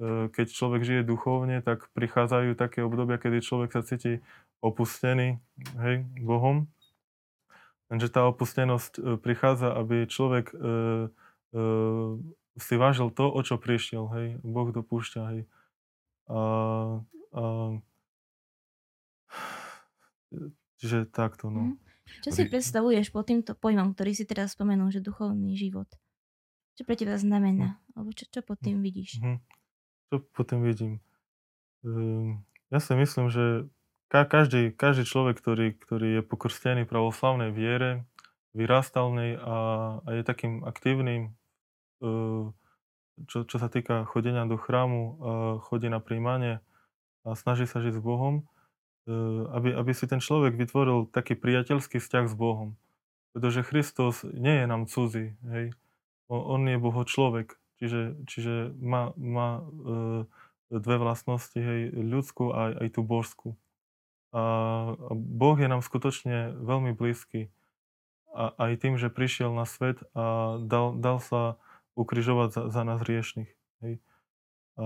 [0.00, 4.24] e, keď človek žije duchovne, tak prichádzajú také obdobia, kedy človek sa cíti
[4.64, 5.36] opustený
[5.76, 6.68] hej, Bohom.
[7.86, 11.60] Lenže tá opustenosť e, prichádza, aby človek e, e,
[12.56, 14.10] si vážil to, o čo prišiel.
[14.10, 14.26] Hej.
[14.42, 15.22] Boh dopúšťa.
[15.30, 15.40] Hej.
[16.26, 16.40] A,
[17.30, 17.44] a,
[20.80, 21.74] čiže takto, no.
[21.74, 21.76] Mm.
[22.22, 25.90] Čo si predstavuješ po týmto pojmom, ktorý si teraz spomenul, že duchovný život?
[26.78, 27.80] Čo pre teba znamená?
[27.80, 27.96] Hm.
[27.98, 29.18] Alebo čo, čo pod tým vidíš?
[29.18, 29.40] Mm.
[30.12, 31.02] Čo pod tým vidím?
[31.82, 33.66] Um, ja si myslím, že
[34.06, 38.06] ka- každý, každý človek, ktorý, ktorý je pokrstený pravoslavnej viere,
[38.54, 39.56] vyrastal v nej a,
[40.04, 41.34] a je takým aktívnym,
[42.04, 42.52] uh,
[43.26, 45.14] čo, čo sa týka chodenia do chrámu, uh,
[45.64, 46.60] chodí na príjmanie
[47.26, 48.46] a snaží sa žiť s Bohom,
[49.54, 52.74] aby, aby si ten človek vytvoril taký priateľský vzťah s Bohom.
[53.30, 55.76] Pretože Kristus nie je nám cudzí, hej.
[56.26, 59.64] On, je Boho človek, čiže, čiže má, má e,
[60.74, 63.54] dve vlastnosti, hej, ľudskú a aj tú božskú.
[64.34, 64.42] A
[65.14, 67.48] Boh je nám skutočne veľmi blízky.
[68.34, 71.56] A aj tým, že prišiel na svet a dal, dal sa
[71.94, 73.52] ukrižovať za, za nás riešných.
[73.86, 74.02] Hej.
[74.76, 74.84] A,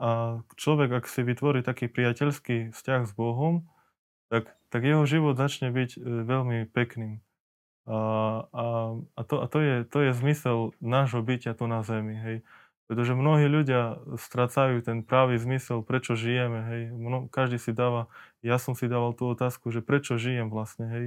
[0.00, 3.68] a človek, ak si vytvorí taký priateľský vzťah s Bohom,
[4.32, 7.20] tak, tak jeho život začne byť e, veľmi pekným.
[7.84, 7.98] A,
[8.48, 8.64] a,
[8.96, 12.14] a, to, a to, je, to je zmysel nášho bytia tu na Zemi.
[12.16, 12.36] Hej.
[12.86, 16.60] Pretože mnohí ľudia strácajú ten pravý zmysel, prečo žijeme.
[16.72, 16.82] Hej.
[16.94, 18.08] Mno, každý si dáva,
[18.40, 20.86] ja som si dával tú otázku, že prečo žijem vlastne.
[20.88, 21.06] Hej.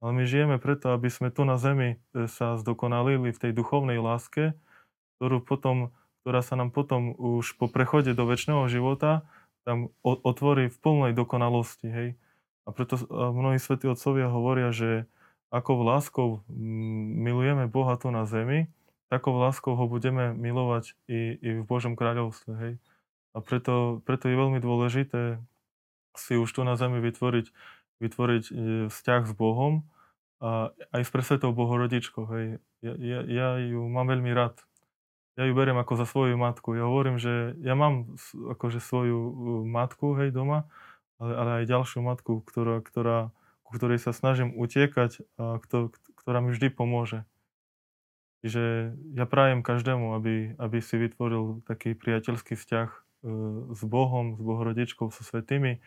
[0.00, 4.02] Ale my žijeme preto, aby sme tu na Zemi e, sa zdokonalili v tej duchovnej
[4.02, 4.52] láske,
[5.16, 9.24] ktorú potom ktorá sa nám potom už po prechode do väčšného života
[9.64, 11.88] tam otvorí v plnej dokonalosti.
[11.88, 12.08] Hej?
[12.64, 15.04] A preto mnohí svätí otcovia hovoria, že
[15.50, 18.70] ako láskou milujeme Boha tu na zemi,
[19.10, 22.52] takou láskou ho budeme milovať i, i v Božom kráľovstve.
[22.56, 22.72] Hej?
[23.34, 25.42] A preto, preto je veľmi dôležité
[26.14, 27.46] si už tu na zemi vytvoriť,
[28.02, 28.52] vytvoriť e,
[28.90, 29.86] vzťah s Bohom
[30.42, 32.24] a aj s presvetou Bohorodičkou.
[32.34, 32.46] Hej?
[32.80, 34.58] Ja, ja, ja ju mám veľmi rád
[35.40, 36.76] ja ju beriem ako za svoju matku.
[36.76, 39.32] Ja hovorím, že ja mám akože svoju uh,
[39.64, 40.68] matku, hej, doma,
[41.16, 43.32] ale, ale aj ďalšiu matku, ktorá, ktorá,
[43.64, 47.24] ku ktorej sa snažím utiekať a kto, ktorá mi vždy pomôže.
[48.44, 54.40] Čiže ja prajem každému, aby, aby si vytvoril taký priateľský vzťah uh, s Bohom, s
[54.44, 55.80] Bohorodičkou, so svetými.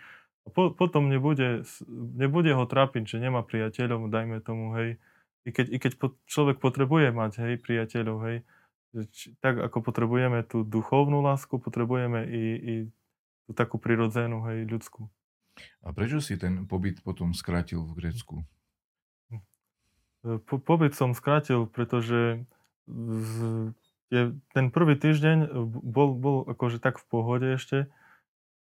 [0.43, 1.61] A po, potom nebude,
[1.93, 4.97] nebude ho trápiť, že nemá priateľov, dajme tomu, hej.
[5.45, 5.91] I keď, i keď
[6.25, 8.37] človek potrebuje mať, hej, priateľov, hej,
[9.41, 12.73] tak ako potrebujeme tú duchovnú lásku, potrebujeme i, i
[13.49, 15.09] tú takú prirodzenú, hej, ľudskú.
[15.81, 18.35] A prečo si ten pobyt potom skrátil v Grécku?
[20.23, 22.47] Po, pobyt som skrátil, pretože
[22.87, 23.35] z,
[24.07, 24.21] je,
[24.55, 25.51] ten prvý týždeň
[25.83, 27.91] bol, bol akože tak v pohode ešte,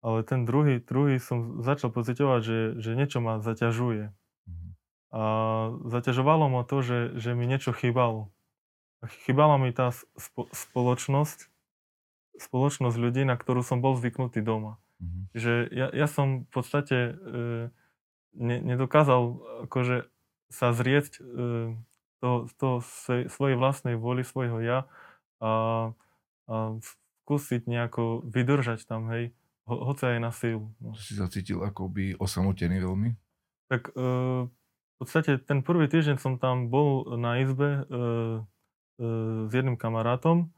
[0.00, 4.14] ale ten druhý, druhý som začal pocitovať, že, že niečo ma zaťažuje.
[4.46, 4.68] Mhm.
[5.10, 5.22] A
[5.90, 8.30] zaťažovalo ma to, že, že mi niečo chýbalo
[9.24, 11.48] chýbala mi tá spo- spoločnosť,
[12.36, 14.76] spoločnosť ľudí, na ktorú som bol zvyknutý doma.
[15.00, 15.24] Mm-hmm.
[15.32, 17.12] Že ja, ja som v podstate e,
[18.36, 20.08] ne, nedokázal akože
[20.52, 21.20] sa zrieť e,
[22.20, 22.76] toho, toho
[23.32, 24.84] svojej vlastnej vôly, svojho ja
[25.40, 25.52] a,
[26.50, 26.56] a
[27.24, 29.32] skúsiť nejako vydržať tam, hej,
[29.64, 30.68] ho, hoci aj na silu.
[30.82, 30.92] No.
[30.98, 33.16] Si sa cítil by osamotený veľmi?
[33.72, 34.04] Tak e,
[34.50, 38.44] v podstate ten prvý týždeň som tam bol na izbe E,
[39.00, 40.52] s jedným kamarátom,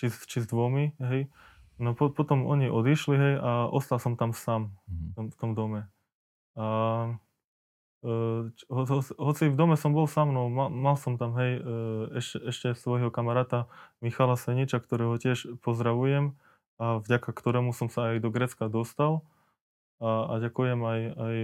[0.00, 1.28] či, či s dvomi, hej.
[1.76, 4.96] No po, potom oni odišli, hej, a ostal som tam sám mm-hmm.
[4.96, 5.80] v, tom, v tom dome.
[6.56, 6.66] A
[8.00, 8.12] e,
[8.48, 11.62] ho, ho, hoci v dome som bol sa mnou, mal, mal som tam, hej, e,
[12.16, 13.68] ešte, ešte svojho kamaráta
[14.00, 16.32] Michala Seniča, ktorého tiež pozdravujem
[16.80, 19.20] a vďaka ktorému som sa aj do Grecka dostal.
[20.00, 21.36] A, a ďakujem aj, aj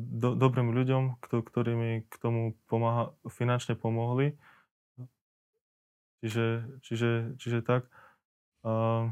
[0.00, 4.34] do, dobrým ľuďom, ktorí mi k tomu pomáha, finančne pomohli.
[6.20, 6.46] Čiže,
[6.84, 7.88] čiže, čiže tak.
[8.64, 9.08] A,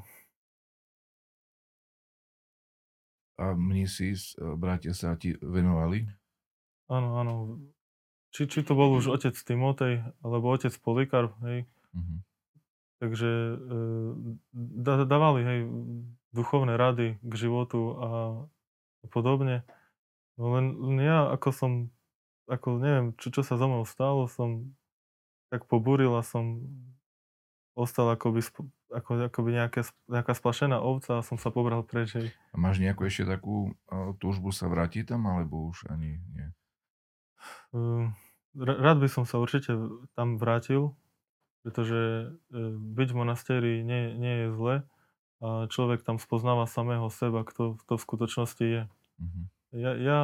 [3.41, 6.05] a mnisi, bratia sa ti venovali?
[6.93, 7.32] Áno, áno.
[8.32, 11.64] Či, či to bol už otec Timotej, alebo otec Polikarp, hej.
[11.97, 12.18] Mm-hmm.
[12.99, 13.57] Takže e,
[15.09, 15.61] dávali, hej,
[16.36, 18.09] duchovné rady k životu a
[19.09, 19.64] podobne.
[20.39, 21.72] No len, len ja, ako som
[22.49, 24.72] ako neviem, čo, čo sa so mnou stalo, som
[25.53, 26.64] tak pobúril a som
[27.76, 28.43] ostal akoby,
[28.91, 32.16] ako, akoby nejaké, nejaká splašená ovca a som sa pobral preč.
[32.16, 32.28] Hej.
[32.51, 36.49] A máš nejakú ešte takú uh, túžbu sa vrátiť tam, alebo už ani nie?
[37.70, 38.11] Uh,
[38.59, 39.78] rád by som sa určite
[40.18, 40.97] tam vrátil,
[41.62, 44.74] pretože uh, byť v monastéri nie, nie je zle
[45.39, 48.82] a človek tam spoznáva samého seba, kto to v skutočnosti je.
[49.22, 49.47] Uh-huh.
[49.73, 50.19] Ja, ja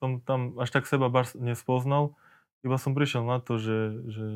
[0.00, 2.16] som tam až tak seba bar nespoznal,
[2.64, 4.26] iba som prišiel na to, že, že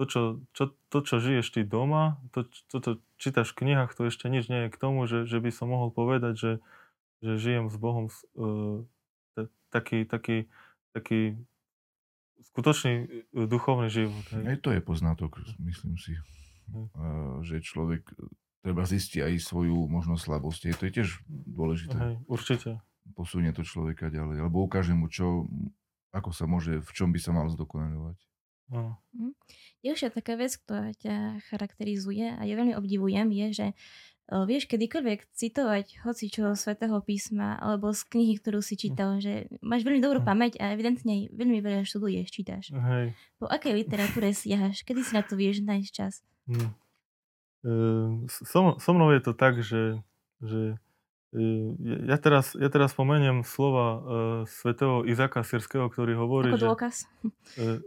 [0.00, 0.20] to, čo,
[0.56, 4.48] čo, to, čo žiješ ty doma, to, to, čo čítaš v knihách, to ešte nič
[4.48, 6.52] nie je k tomu, že, že by som mohol povedať, že,
[7.20, 8.80] že žijem s Bohom uh,
[9.68, 10.48] taký, taký,
[10.96, 11.36] taký
[12.50, 12.92] skutočný
[13.30, 14.24] e, duchovný život.
[14.34, 14.44] Hej.
[14.48, 18.08] Aj to je poznatok, myslím si, uh, že človek
[18.64, 20.74] treba zistiť aj svoju možnosť slabosti.
[20.74, 21.96] To je tiež dôležité.
[21.96, 22.70] Hej, určite
[23.14, 25.46] posunie to človeka ďalej, alebo ukáže mu, čo,
[26.14, 28.18] ako sa môže, v čom by sa mal zdokonalovať.
[28.70, 29.02] No.
[29.18, 29.34] Mhm.
[29.82, 33.66] Ďalšia taká vec, ktorá ťa charakterizuje a ja veľmi obdivujem, je, že
[34.30, 39.50] uh, vieš kedykoľvek citovať hoci čo svätého písma alebo z knihy, ktorú si čítal, že
[39.58, 42.70] máš veľmi dobrú pamäť a evidentne veľmi veľa študuješ, čítaš.
[42.70, 43.18] Hej.
[43.42, 44.86] Po akej literatúre siahaš?
[44.86, 46.22] Kedy si na to vieš nájsť čas?
[46.46, 46.70] Hm.
[47.66, 47.72] E,
[48.30, 49.98] so, so mnou je to tak, že,
[50.38, 50.78] že
[51.30, 54.00] ja teraz, ja teraz spomeniem slova uh,
[54.50, 56.66] svätého Izaka Sirského, ktorý hovorí, Ako že...
[56.66, 56.96] dôkaz.
[57.54, 57.78] Uh,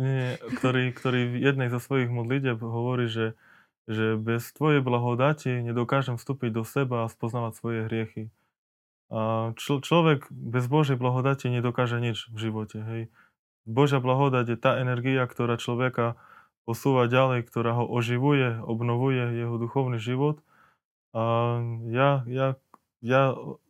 [0.00, 3.36] nie, ktorý, ktorý v jednej zo svojich modlitev hovorí, že,
[3.84, 8.24] že bez tvojej blahodati nedokážem vstúpiť do seba a spoznávať svoje hriechy.
[9.12, 12.80] A čl- človek bez Božej blahodati nedokáže nič v živote.
[12.80, 13.02] Hej.
[13.68, 16.16] Božia blahodať je tá energia, ktorá človeka
[16.64, 20.40] posúva ďalej, ktorá ho oživuje, obnovuje jeho duchovný život–
[21.12, 21.22] a
[21.92, 22.46] ja, ja,
[23.04, 23.22] ja,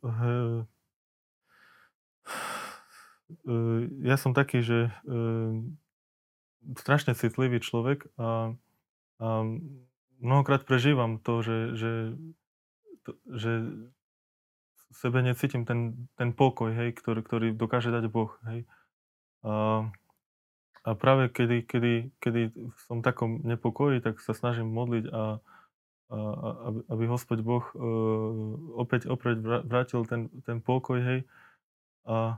[0.02, 0.34] he,
[4.06, 4.94] ja som taký, že
[6.78, 8.54] strašne citlivý človek a,
[9.18, 9.28] a
[10.22, 11.92] mnohokrát prežívam to, že, že,
[13.02, 13.52] to, že
[14.92, 18.30] v sebe necítim ten, ten pokoj, hej, ktorý, ktorý dokáže dať Boh.
[18.46, 18.68] Hej.
[19.42, 19.88] A,
[20.86, 22.42] a práve kedy, kedy, kedy
[22.86, 25.42] som v takom nepokoji, tak sa snažím modliť a,
[26.12, 27.80] aby, aby Hospod Boh uh,
[28.76, 31.20] opäť, opäť vrátil ten, ten pokoj, hej.
[32.04, 32.36] A...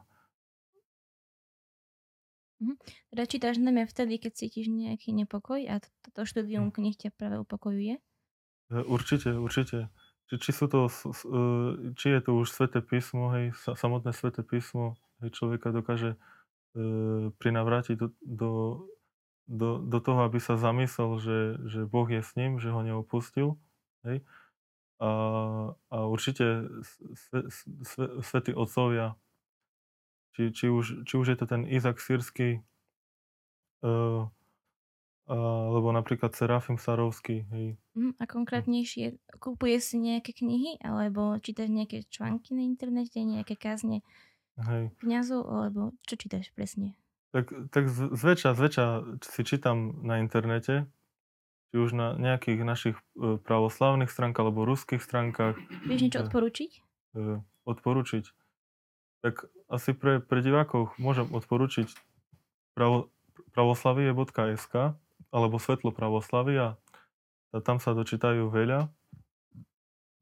[2.62, 2.79] Mhm.
[3.11, 6.75] Teda čítaš najmä vtedy, keď cítiš nejaký nepokoj a toto štúdium hm.
[6.75, 7.99] knih ťa práve upokojuje?
[7.99, 9.91] E, určite, určite.
[10.31, 14.97] Či, či, sú to, e, či je to už sveté písmo, hej, samotné sveté písmo,
[15.20, 18.53] hej, človeka dokáže uh, prinavrátiť do, do,
[19.47, 23.61] do, do toho, aby sa zamyslel, že, že Boh je s ním, že ho neopustil.
[24.05, 24.23] Hej?
[25.03, 25.09] A,
[25.91, 26.71] a určite
[27.17, 27.41] sve,
[27.83, 29.19] sve, svätí otcovia,
[30.35, 32.63] či, či, už, či už je to ten Izak Sírsky,
[33.83, 34.31] uh,
[35.25, 37.49] alebo napríklad Serafim Sarovský.
[37.49, 37.81] Hej.
[37.97, 44.05] Mm, a konkrétnejšie, kúpuje si nejaké knihy, alebo čítaš nejaké články na internete, nejaké kázne
[44.61, 44.93] Hej.
[45.01, 46.93] kniazov, alebo čo čítaš presne?
[47.33, 48.87] Tak, tak zväčša, zväčša
[49.27, 50.87] si čítam na internete,
[51.75, 55.59] či už na nejakých našich e, pravoslavných stránkach alebo ruských stránkach.
[55.83, 56.70] Vieš niečo e, odporučiť?
[57.18, 58.25] E, odporučiť.
[59.27, 61.91] Tak asi pre, pre divákov môžem odporučiť
[62.79, 63.11] pravo,
[63.59, 64.95] pravoslavie.sk
[65.35, 66.79] alebo Svetlo pravoslavia.
[67.51, 68.87] A tam sa dočítajú veľa.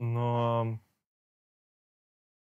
[0.01, 0.53] No a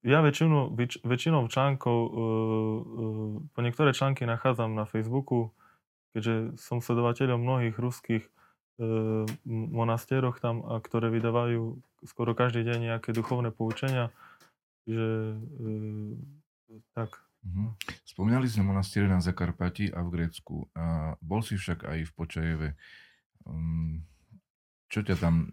[0.07, 5.51] ja väčšinu, väč, väčšinou článkov, uh, uh, po niektoré články nachádzam na Facebooku,
[6.15, 8.23] keďže som sledovateľom mnohých ruských
[9.47, 14.11] monastéroch tam, a ktoré vydávajú skoro každý deň nejaké duchovné poučenia.
[14.83, 15.71] Že, e,
[16.91, 17.15] tak.
[17.45, 17.77] Mhm.
[18.03, 20.67] Spomínali sme monastiere na Zakarpati a v Grécku.
[20.75, 22.69] A bol si však aj v Počajeve.
[23.45, 24.01] Um,
[24.89, 25.45] čo ťa tam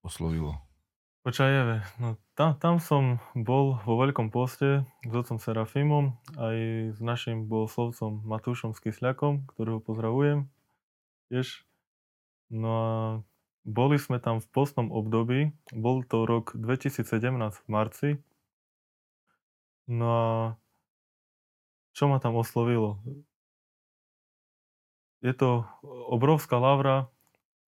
[0.00, 0.56] oslovilo?
[1.28, 1.84] Počajeve.
[2.00, 6.56] No, tam, tam som bol vo Veľkom poste s otcom Serafimom aj
[6.96, 10.48] s našim bohoslovcom Matúšom Skysľakom, ktorého pozdravujem.
[11.28, 11.67] Tiež
[12.48, 12.88] No a
[13.68, 17.04] boli sme tam v postnom období, bol to rok 2017
[17.36, 18.10] v marci.
[19.88, 20.26] No a
[21.92, 23.00] čo ma tam oslovilo?
[25.20, 27.10] Je to obrovská lavra,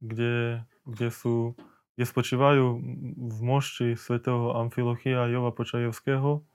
[0.00, 1.58] kde, kde, sú,
[1.98, 2.64] kde spočívajú
[3.18, 6.46] v mošti svätého Amfilochia Jova Počajevského.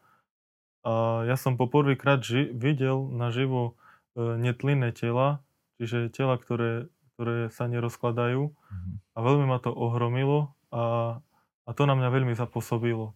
[0.86, 3.74] A ja som poprvýkrát ži- videl naživo
[4.16, 5.44] e, netlinné tela,
[5.82, 8.52] čiže tela, ktoré ktoré sa nerozkladajú.
[8.52, 8.94] Mm-hmm.
[9.16, 11.18] A veľmi ma to ohromilo a,
[11.64, 13.16] a to na mňa veľmi zapôsobilo.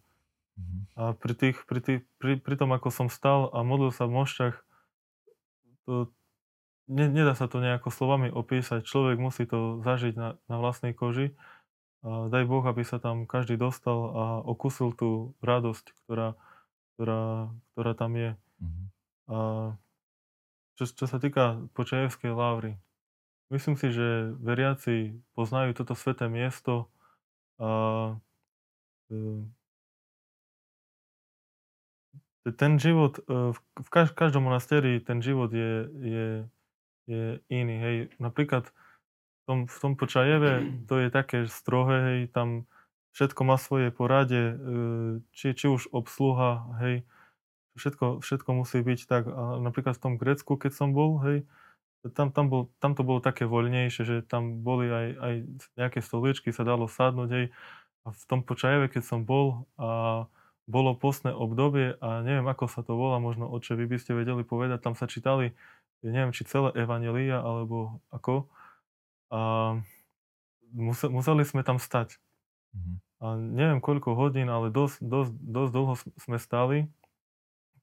[0.56, 0.82] Mm-hmm.
[0.95, 4.16] A pri, tých, pri, tých, pri, pri tom, ako som stal a modlil sa v
[4.24, 4.56] mošťach
[5.89, 6.14] to
[6.89, 8.86] ne, nedá sa to nejako slovami opísať.
[8.86, 11.38] Človek musí to zažiť na, na vlastnej koži.
[12.00, 16.39] A daj Boh, aby sa tam každý dostal a okusil tú radosť, ktorá,
[16.95, 18.32] ktorá, ktorá tam je.
[18.64, 18.86] Mm-hmm.
[19.30, 19.38] A
[20.80, 22.80] čo, čo sa týka Počajevskej lávry,
[23.50, 26.89] myslím si, že veriaci poznajú toto sveté miesto
[27.58, 27.70] a
[29.10, 29.16] e,
[32.56, 36.28] ten život, e, v každom monastéri ten život je, je,
[37.10, 37.76] je iný.
[37.82, 37.95] Hej.
[38.22, 42.70] Napríklad v tom, v tom Počajeve to je také strohé, hej, tam
[43.18, 44.56] všetko má svoje porade, e,
[45.34, 47.02] či, či už obsluha, hej,
[47.76, 49.26] všetko, všetko musí byť tak.
[49.26, 51.50] A napríklad v tom Grécku, keď som bol, hej,
[52.16, 55.34] tam, tam, bol, tam to bolo také voľnejšie, že tam boli aj, aj
[55.76, 57.45] nejaké stoličky, sa dalo sadnúť, hej.
[58.08, 60.26] A v tom Počajeve, keď som bol a
[60.70, 64.45] bolo postné obdobie a neviem, ako sa to volá, možno oče, vy by ste vedeli
[64.45, 65.58] povedať, tam sa čítali,
[66.06, 68.47] neviem, či celé Evangelia, alebo ako.
[69.34, 69.39] A
[70.78, 72.22] museli sme tam stať.
[72.78, 72.95] Mm-hmm.
[73.20, 76.88] A neviem, koľko hodín, ale dosť, dosť, dosť dlho sme stali.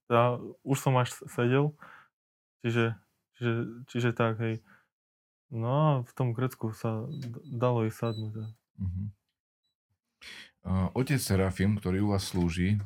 [0.08, 1.74] A už som až sedel.
[2.62, 2.96] Čiže,
[3.36, 4.64] čiže, čiže tak, hej.
[5.52, 7.06] No a v tom Grecku sa
[7.46, 8.50] dalo i sadnúť.
[8.82, 9.06] Mm-hmm.
[10.98, 12.82] Otec Serafim, ktorý u vás slúži,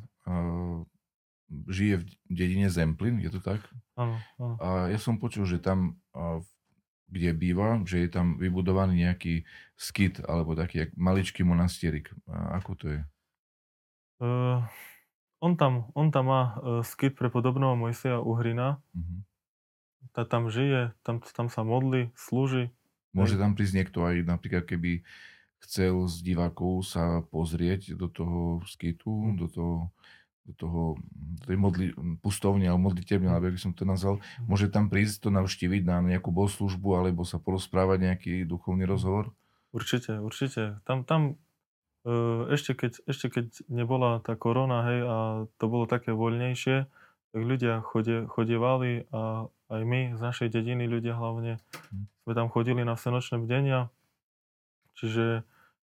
[1.49, 3.59] žije v dedine Zemplin, je to tak?
[3.97, 4.55] Áno, áno.
[4.61, 5.97] A ja som počul, že tam,
[7.09, 9.43] kde býva, že je tam vybudovaný nejaký
[9.75, 12.13] skit, alebo taký jak maličký monastierik.
[12.29, 13.01] A ako to je?
[14.21, 14.61] Uh,
[15.41, 18.77] on, tam, on tam má uh, skit pre podobného Mojseja Uhrina.
[18.93, 19.25] Uh-huh.
[20.11, 22.73] Tá tam žije, tam, tam sa modli, slúži.
[23.11, 25.03] Môže tam prísť niekto aj napríklad, keby
[25.61, 29.35] chcel z divákov sa pozrieť do toho skitu, mm.
[29.37, 29.75] do toho,
[30.47, 30.81] do toho
[31.13, 31.87] do tej modli,
[32.19, 33.33] pustovne alebo modlitevne, mm.
[33.35, 34.49] alebo by som to nazval, mm.
[34.49, 39.31] môže tam prísť to navštíviť na nejakú bohoslužbu alebo sa porozprávať nejaký duchovný rozhovor?
[39.71, 40.81] Určite, určite.
[40.83, 41.39] Tam, tam
[42.03, 42.13] e,
[42.51, 45.17] ešte keď, ešte keď nebola tá korona, hej, a
[45.61, 46.89] to bolo také voľnejšie,
[47.31, 52.03] tak ľudia chodie, chodievali a aj my z našej dediny, ľudia hlavne, mm.
[52.27, 53.87] sme tam chodili na vsenočné bdenia,
[54.99, 55.47] čiže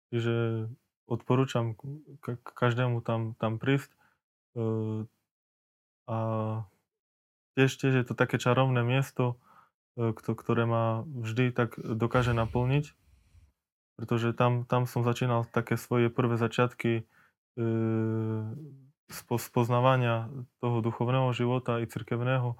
[0.09, 0.65] Čiže
[1.05, 1.77] odporúčam
[2.41, 3.93] každému tam, tam prísť.
[3.93, 3.97] E,
[6.09, 6.17] a
[7.53, 9.37] tiež, tiež je to také čarovné miesto,
[9.93, 12.97] e, ktoré ma vždy tak dokáže naplniť,
[14.01, 17.03] pretože tam, tam som začínal také svoje prvé začiatky e,
[19.09, 20.29] spoznávania
[20.61, 22.53] toho duchovného života i cirkevného,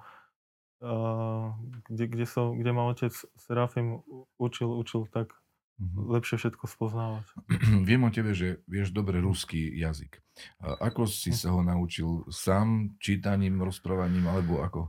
[1.86, 4.02] kde, kde, som, kde ma otec Serafim
[4.40, 5.30] učil, učil tak
[5.78, 6.08] mm-hmm.
[6.08, 7.26] lepšie všetko spoznávať.
[7.88, 10.18] Viem o tebe, že vieš dobre ruský jazyk.
[10.60, 12.24] Ako si sa ho naučil?
[12.32, 14.80] Sám, čítaním, rozprávaním, alebo ako?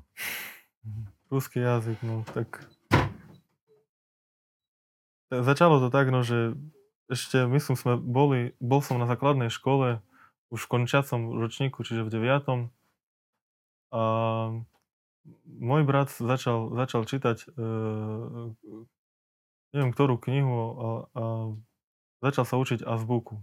[1.27, 2.63] Ruský jazyk, no tak...
[5.31, 6.59] Začalo to tak, no, že
[7.07, 10.03] ešte, myslím, sme boli, bol som na základnej škole,
[10.51, 12.69] už v končiacom ročníku, čiže v 9.
[13.91, 14.03] A
[15.47, 17.47] môj brat začal, začal čítať e,
[19.71, 20.63] neviem ktorú knihu a,
[21.15, 21.23] a
[22.19, 23.39] začal sa učiť azbuku.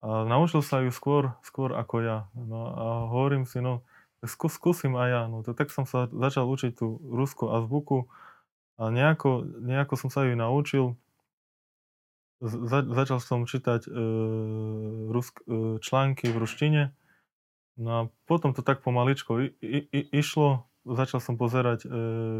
[0.00, 2.18] A naučil sa ju skôr, skôr ako ja.
[2.32, 3.84] No a hovorím si, no
[4.24, 5.22] skús, skúsim aj ja.
[5.28, 8.08] No to, tak som sa začal učiť tú ruskú azbuku
[8.80, 10.96] a nejako, nejako som sa ju naučil.
[12.40, 13.90] Za, začal som čítať e,
[15.12, 16.82] rusk, e, články v ruštine.
[17.76, 20.64] No a potom to tak pomaličko i, i, i, išlo.
[20.88, 21.88] Začal som pozerať e,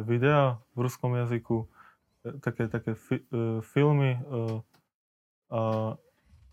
[0.09, 1.69] videá v ruskom jazyku
[2.41, 4.61] také, také fi, uh, filmy uh,
[5.51, 5.61] a,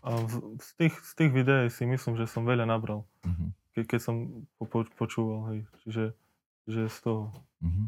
[0.02, 0.10] a
[0.58, 3.52] z, tých, z tých videí si myslím, že som veľa nabral, uh-huh.
[3.76, 4.14] ke, keď som
[4.58, 5.60] po, po, počúval, hej.
[5.84, 6.04] Čiže,
[6.66, 7.22] čiže z toho.
[7.62, 7.86] Uh-huh.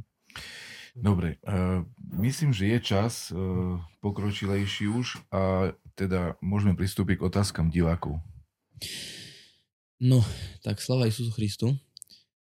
[0.97, 1.87] Dobre, uh,
[2.19, 8.19] myslím, že je čas uh, pokročilejší už a teda môžeme pristúpiť k otázkam divákov.
[10.01, 10.25] No,
[10.65, 11.77] tak slava Isusu Christu.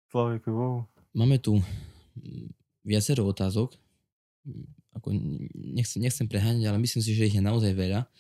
[0.09, 0.87] Sláva Bohu.
[1.13, 1.61] Máme tu
[2.87, 3.75] viacero otázok
[4.99, 5.15] ako
[5.55, 8.11] nechcem, nechcem preháňať, ale myslím si, že ich je naozaj veľa.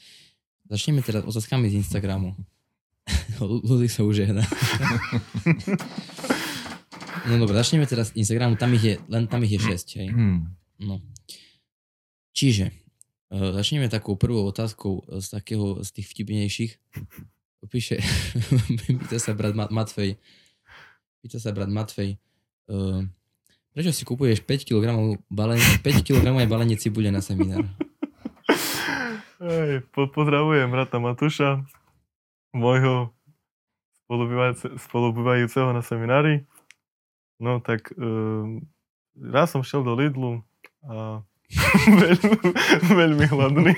[0.70, 2.38] Začneme teraz otázkami z Instagramu.
[3.42, 4.30] Ľudí sa už.
[7.28, 10.08] no dobre, začneme teraz Instagramu, tam ich je, len tam ich je 6, hej.
[10.08, 10.56] Hmm.
[10.80, 11.04] No.
[12.32, 12.72] Čiže,
[13.30, 16.72] uh, začneme takou prvou otázkou z takého, z tých vtipnejších.
[17.68, 18.00] Píše,
[18.86, 20.16] pýta sa brat Matfej,
[21.20, 22.16] pýta sa brat Matfej,
[22.72, 23.04] uh,
[23.78, 24.90] Prečo si kupuješ 5 kg
[25.30, 27.62] balenie, 5 kg balenie cibule na seminár?
[29.94, 31.62] Po, pozdravujem brata Matúša,
[32.50, 33.14] môjho
[34.82, 36.42] spolubývajúceho na seminári.
[37.38, 38.06] No tak e,
[39.30, 40.42] raz som šiel do Lidlu
[40.82, 41.22] a
[42.04, 42.36] veľmi,
[42.92, 43.72] veľmi hladný.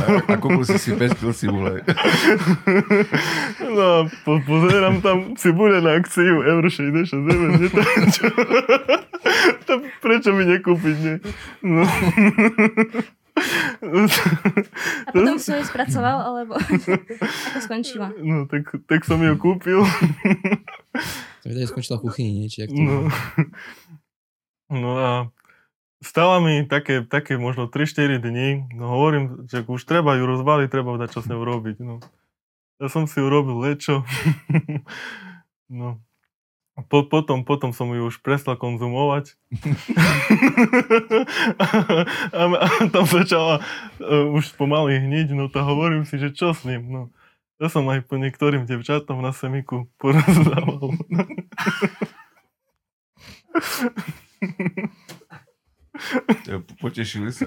[0.00, 1.84] A, a kúpil si si 5 kg cibule.
[3.68, 7.50] No a po, pozerám tam cibule na akciu euro 66 eur.
[7.68, 7.80] To,
[8.16, 8.24] čo,
[9.68, 11.16] to, prečo mi nekúpiť, nie?
[11.60, 11.84] No.
[13.34, 18.14] A potom si ju spracoval, alebo ako skončila?
[18.22, 19.82] No, tak, tak som ju kúpil.
[21.42, 22.48] To je skončila v kuchyni, nie?
[22.48, 23.10] Či no.
[24.70, 25.10] no a
[26.00, 30.94] stala mi také, také možno 3-4 dní, no hovorím, že už treba ju rozbaliť, treba
[30.96, 31.76] dať čo s ňou robiť.
[31.82, 31.98] No.
[32.78, 34.06] Ja som si urobil lečo.
[35.70, 35.98] no.
[36.74, 39.38] Po, potom, potom som ju už prestal konzumovať.
[42.34, 43.62] a, a tam začala
[44.02, 47.02] uh, už pomaly hniť, no to hovorím si, že čo s ním, no.
[47.62, 50.98] Ja som aj po niektorým devčatom na semiku porozdával.
[56.82, 57.46] Potešili sa.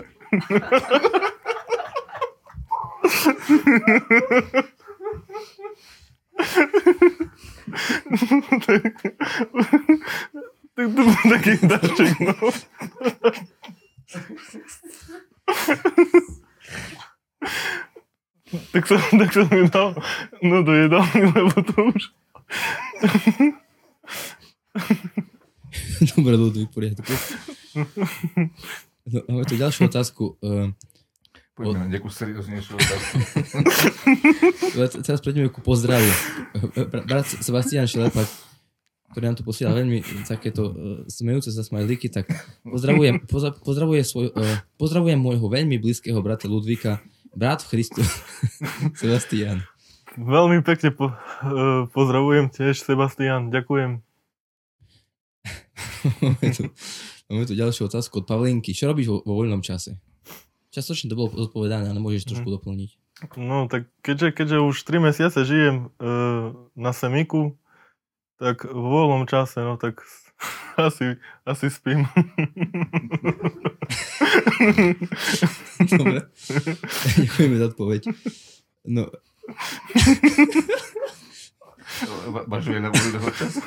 [8.66, 8.94] tak,
[10.76, 12.36] to bol taký darček, no.
[18.72, 19.96] tak som, tak som mi dal
[20.42, 22.02] no do jedálny, lebo to už...
[26.16, 27.14] Dobre, v poriadku.
[29.08, 30.36] No, máme tu ďalšiu otázku.
[31.58, 33.16] Poďme na nejakú serióznejšiu otázku.
[35.10, 36.06] Teraz prejdeme ku pozdravu.
[36.86, 38.30] Brat Sebastian Šelepak,
[39.10, 40.74] ktorý nám tu posiela veľmi takéto uh,
[41.10, 42.30] smejúce sa smajlíky, tak
[42.62, 47.02] pozdravujem, pozdrav, pozdravuje svoj, uh, pozdravujem môjho veľmi blízkeho brata Ludvíka,
[47.34, 48.06] brat v Christu,
[49.02, 49.66] Sebastian.
[50.14, 54.06] Veľmi pekne po, uh, pozdravujem tiež, Sebastian, ďakujem.
[56.22, 56.70] máme, tu,
[57.34, 58.78] máme tu ďalšiu otázku od Pavlinky.
[58.78, 59.98] Čo robíš vo, vo voľnom čase?
[60.78, 62.56] Častočne to bolo odpovedané, ale môžeš trošku mm.
[62.62, 62.92] doplniť.
[63.34, 66.14] No tak keďže, keďže už 3 mesiace žijem e,
[66.78, 67.58] na Semiku,
[68.38, 70.06] tak v voľnom čase, no tak
[70.78, 71.18] asi,
[71.50, 72.06] asi spím.
[75.98, 76.30] Dobre.
[77.26, 78.02] Ďakujeme za odpoveď.
[78.86, 79.10] No.
[82.46, 83.66] Máš veľa voľného času?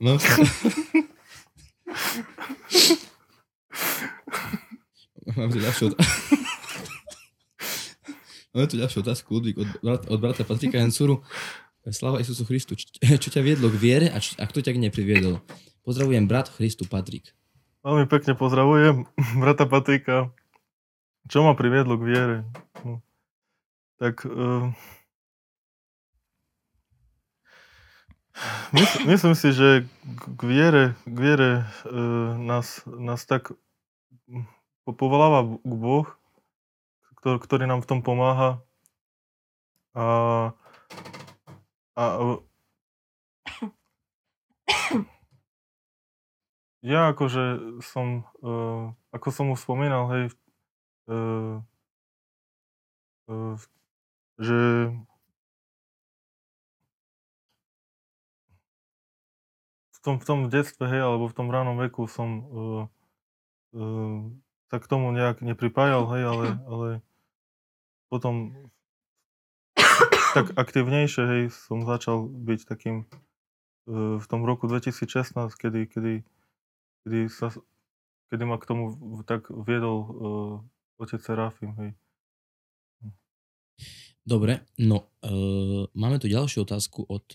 [0.00, 0.16] No.
[0.16, 0.32] Sa...
[5.36, 6.32] Mám tu ďalšiu otázku.
[8.50, 11.22] Máme tu ďalšiu otázku, Ludvík, od, od brata Patrika Jansuru.
[11.88, 12.76] Slava Isusu Christu.
[13.22, 15.40] Čo ťa viedlo k viere a, čo, a kto ťa k nej priviedol?
[15.80, 17.32] Pozdravujem brat Christu Patrik.
[17.80, 19.08] Veľmi pekne pozdravujem
[19.40, 20.28] brata Patrika.
[21.28, 22.36] Čo ma priviedlo k viere?
[22.84, 23.00] No.
[23.96, 24.68] Tak uh,
[28.72, 29.68] Mysl, myslím si, že
[30.38, 31.50] k viere, k viere
[31.84, 31.94] e,
[32.40, 33.52] nás, nás tak
[34.84, 36.08] povoláva k Boh,
[37.20, 38.64] ktorý, ktorý nám v tom pomáha.
[39.92, 40.06] A,
[41.98, 42.02] a
[46.80, 48.52] ja akože som, e,
[49.12, 50.24] ako som mu spomínal, hej,
[51.10, 51.14] e,
[53.28, 53.34] e,
[54.40, 54.58] že
[60.00, 62.82] tom, v tom detstve, hej, alebo v tom ránom veku som uh,
[63.76, 64.18] uh,
[64.72, 66.88] sa k tomu nejak nepripájal, hej, ale, ale
[68.08, 68.54] potom
[70.34, 73.04] tak aktivnejšie, hej, som začal byť takým
[73.90, 76.14] uh, v tom roku 2016, kedy, kedy,
[77.04, 77.52] kedy, sa,
[78.32, 78.96] kedy ma k tomu
[79.28, 80.54] tak viedol uh,
[81.02, 81.90] otec Serafim, hej.
[84.20, 87.26] Dobre, no uh, máme tu ďalšiu otázku od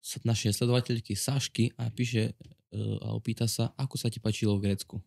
[0.00, 4.70] uh, našej sledovateľky Sašky a píše uh, a opýta sa, ako sa ti páčilo v
[4.70, 4.98] Grécku.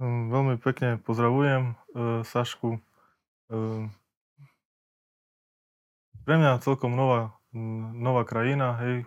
[0.00, 2.82] Um, veľmi pekne pozdravujem uh, Sašku.
[3.52, 3.86] Uh,
[6.24, 7.36] pre mňa celkom nová,
[7.92, 9.04] nová krajina, hej,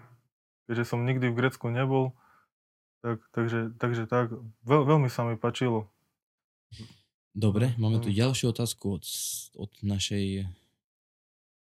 [0.70, 2.14] keďže som nikdy v Grécku nebol,
[3.02, 4.30] tak, takže, takže tak,
[4.62, 5.90] veľ, veľmi sa mi páčilo.
[7.34, 9.06] Dobre, máme tu ďalšiu otázku od,
[9.58, 10.46] od našej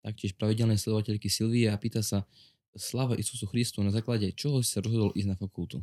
[0.06, 2.26] taktiež pravidelnej sledovateľky Silvie a pýta sa,
[2.78, 5.82] Sláva Isusu Christu, na základe čoho si sa rozhodol ísť na fakultu?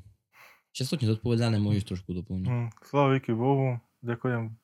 [0.71, 2.47] Častotne zodpovedané môžeš trošku doplniť.
[2.47, 4.55] Mm, sláva díky Bohu, ďakujem.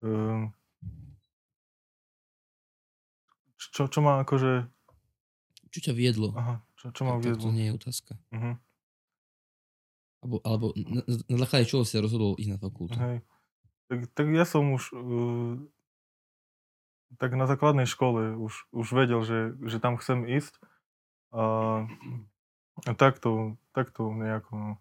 [0.00, 0.54] Um,
[3.60, 4.64] čo, čo ma akože...
[5.68, 6.32] Čo ťa viedlo?
[6.32, 7.44] Aha, čo, čo ma viedlo?
[7.44, 8.16] To nie je otázka.
[8.32, 8.56] Uh-huh.
[10.24, 12.96] Alebo, alebo na, na základe čoho si sa rozhodol ísť na fakultu?
[12.96, 13.20] Hej.
[13.92, 15.60] Tak, tak ja som už uh,
[17.18, 20.62] tak na základnej škole už, už vedel, že, že tam chcem ísť.
[21.30, 21.42] A,
[22.86, 24.72] a takto, takto nejako, no.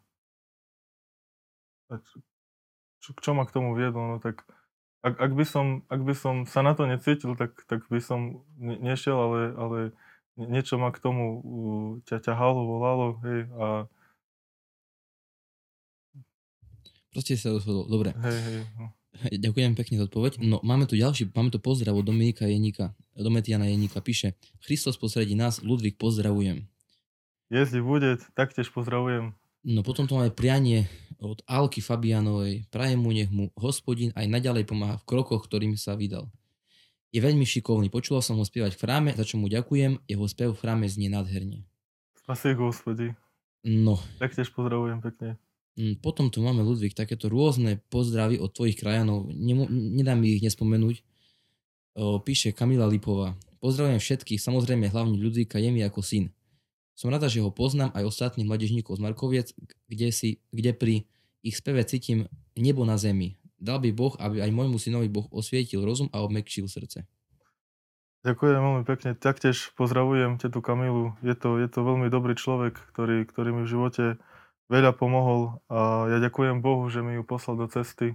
[3.02, 4.46] Čo, čo ma k tomu viedlo, no tak
[5.00, 8.44] ak, ak, by som, ak by som sa na to necítil, tak, tak by som
[8.60, 9.80] ne, nešiel, ale, ale
[10.36, 13.88] niečo ma k tomu uh, ťa ťahalo, volalo, hej, a
[17.10, 17.90] Proste sa rozhodol.
[17.90, 18.14] Dobre.
[18.22, 18.60] Hej, hej.
[18.78, 18.94] No.
[19.28, 20.40] Ďakujem pekne za odpoveď.
[20.40, 24.00] No, máme tu ďalší, máme tu pozdrav od Dominika Jenika, Dometiana Jenika.
[24.00, 26.64] Píše, Christos posredí nás, Ludvík, pozdravujem.
[27.52, 29.36] Jestli bude, taktiež pozdravujem.
[29.68, 30.88] No potom tu máme prianie
[31.20, 32.72] od Alky Fabianovej.
[32.72, 36.32] Prajem mu, nech mu hospodin aj naďalej pomáha v krokoch, ktorým sa vydal.
[37.12, 37.92] Je veľmi šikovný.
[37.92, 40.00] Počula som ho spievať v chráme, za čo mu ďakujem.
[40.08, 41.66] Jeho spev v chráme znie nádherne.
[42.16, 43.18] Spasí hospodi.
[43.66, 44.00] No.
[44.22, 45.42] Taktiež pozdravujem pekne.
[45.78, 49.30] Mm, potom tu máme, Ludvík, takéto rôzne pozdravy od tvojich krajanov.
[49.30, 51.04] Nemo, nedám ich nespomenúť.
[52.00, 53.38] O, píše Kamila Lipová.
[53.60, 56.32] Pozdravujem všetkých, samozrejme hlavne Ludvíka, je mi ako syn.
[56.96, 59.48] Som rada, že ho poznám aj ostatných mladežníkov z Markoviec,
[59.88, 60.96] kde, si, kde pri
[61.44, 62.28] ich speve cítim
[62.60, 63.40] nebo na zemi.
[63.60, 67.08] Dal by Boh, aby aj môjmu synovi Boh osvietil rozum a obmekčil srdce.
[68.28, 69.16] Ďakujem veľmi pekne.
[69.16, 71.16] Taktiež pozdravujem tetu Kamilu.
[71.24, 74.04] Je to, je to veľmi dobrý človek, ktorý, ktorý mi v živote
[74.70, 78.14] veľa pomohol a ja ďakujem Bohu, že mi ju poslal do cesty.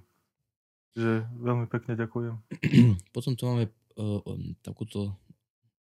[0.94, 2.34] Že veľmi pekne ďakujem.
[3.14, 4.22] Potom tu máme uh,
[4.62, 5.11] takúto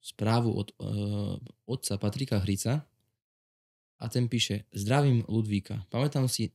[0.00, 1.36] správu od uh,
[1.68, 2.88] otca Patrika Hrica,
[4.02, 5.86] a ten píše Zdravím Ludvíka.
[5.86, 6.50] Pamätám si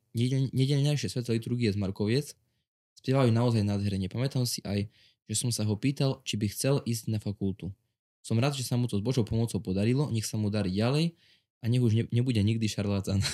[0.51, 2.35] nedelnejšie sveté liturgie z Markoviec.
[2.99, 4.11] Spievajú naozaj nádherne.
[4.11, 4.91] Pamätám si aj,
[5.31, 7.71] že som sa ho pýtal, či by chcel ísť na fakultu.
[8.19, 11.15] Som rád, že sa mu to s Božou pomocou podarilo, nech sa mu darí ďalej
[11.61, 13.21] a nech už ne, nebude nikdy šarlatán.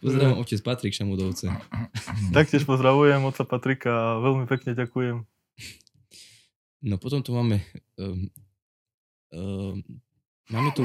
[0.00, 1.52] Pozdravujem otec Patrik Šamudovce.
[2.32, 5.28] Taktiež pozdravujem otca Patrika a veľmi pekne ďakujem.
[6.80, 7.60] No potom tu máme
[8.00, 8.32] um,
[9.36, 9.84] um,
[10.50, 10.82] Máme tu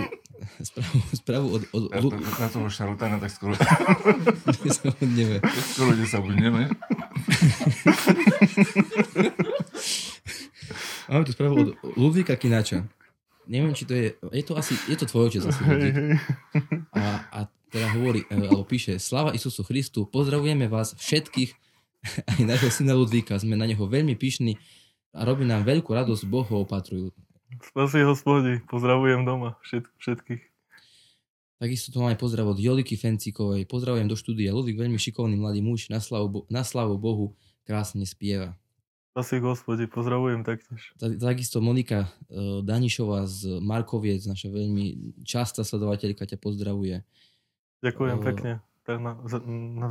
[0.62, 1.62] správu, správu od...
[1.74, 2.14] od, od...
[2.38, 3.58] Na, toho šarlatána tak skoro...
[4.62, 5.41] Nezabudneme.
[5.74, 6.70] skoro nezabudneme.
[11.10, 12.86] Máme tu správu od Ludvíka Kináča.
[13.46, 14.18] Neviem, či to je...
[14.34, 14.74] Je to asi...
[14.89, 15.62] Je to tvoj otec asi.
[16.98, 17.39] A, a
[17.70, 21.52] teda hovorí, e, alebo píše Slava Isusu Christu, pozdravujeme vás všetkých,
[22.32, 23.36] aj nášho syna Ludvíka.
[23.36, 24.56] Sme na neho veľmi pyšní
[25.12, 27.12] a robí nám veľkú radosť, Boh ho opatrujú.
[27.62, 30.43] Spasí hospodi, pozdravujem doma všet, všetkých.
[31.56, 33.64] Takisto tu máme pozdrav od Joliky Fencikovej.
[33.64, 34.52] Pozdravujem do štúdia.
[34.52, 37.32] Ludvík veľmi šikovný mladý muž, na slavu, na slavu Bohu
[37.64, 38.60] krásne spieva.
[39.16, 40.91] Spasí hospodi, pozdravujem taktiež.
[40.99, 46.99] Takisto Monika uh, Danišová z Markoviec, naša veľmi častá sledovateľka, ťa pozdravuje.
[47.80, 48.51] Ďakujem uh, pekne.
[48.84, 49.16] Tak na,
[49.47, 49.88] na,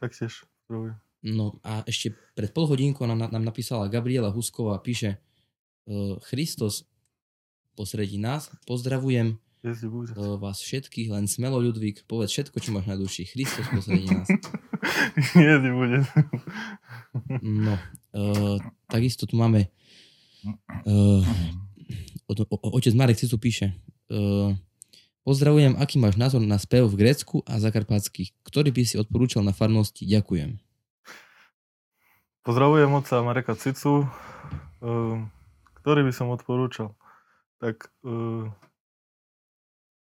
[0.00, 0.96] taktiež pozdravujem.
[1.28, 5.20] No a ešte pred pol hodinku nám, nám napísala Gabriela Husková, píše,
[5.84, 6.88] uh, Christos
[7.76, 8.48] posredí nás.
[8.64, 9.36] Pozdravujem
[10.40, 13.28] vás všetkých, len smelo Ľudvík, povedz všetko, čo máš na duši.
[13.28, 14.24] Christos posredí nás.
[15.36, 16.08] Nie, nebude.
[17.44, 17.76] no,
[18.14, 19.68] uh, takisto tu máme
[20.86, 21.26] uh,
[22.72, 23.74] otec Marek si tu píše
[24.14, 24.54] uh,
[25.24, 29.56] Pozdravujem, aký máš názor na spev v Grécku a Zakarpatských, ktorý by si odporúčal na
[29.56, 30.04] farnosti?
[30.04, 30.60] Ďakujem.
[32.44, 34.04] Pozdravujem oca Mareka Cicu.
[35.80, 36.92] Ktorý by som odporúčal?
[37.56, 37.88] Tak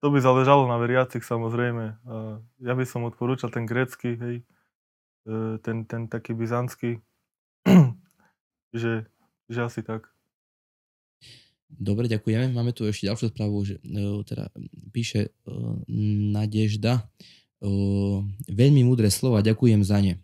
[0.01, 2.01] to by záležalo na veriacich samozrejme.
[2.65, 4.41] Ja by som odporúčal ten grécky, hej,
[5.61, 6.97] ten, ten taký byzantský,
[8.75, 9.07] že,
[9.51, 10.11] že asi tak.
[11.71, 12.51] Dobre, ďakujeme.
[12.51, 14.51] Máme tu ešte ďalšiu správu, že uh, teda
[14.91, 15.79] píše uh,
[16.35, 17.07] Nadežda.
[17.63, 20.19] Uh, veľmi múdre slova, ďakujem za ne.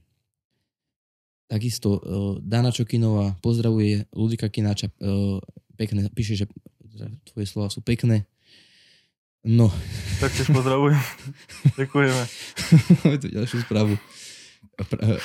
[1.46, 2.00] Takisto uh,
[2.42, 5.38] Dana Čokinová pozdravuje Ludvika Kináča uh,
[5.78, 6.46] pekne, píše, že
[7.30, 8.26] tvoje slova sú pekné.
[9.46, 9.70] No.
[10.18, 10.98] tiež pozdravujem.
[11.78, 12.22] Ďakujeme.
[13.06, 13.94] Máme tu ďalšiu správu.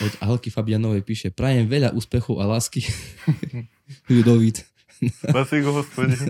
[0.02, 2.86] Od Alky Fabianovej píše Prajem veľa úspechov a lásky.
[4.14, 4.66] Ľudovít.
[5.02, 6.30] Spasí go, hospodin.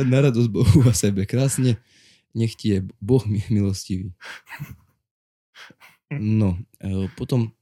[0.00, 1.28] Na radosť Bohu a sebe.
[1.28, 1.76] Krásne.
[2.32, 3.20] Nech ti je Boh
[3.52, 4.16] milostivý.
[6.12, 7.52] No, e, potom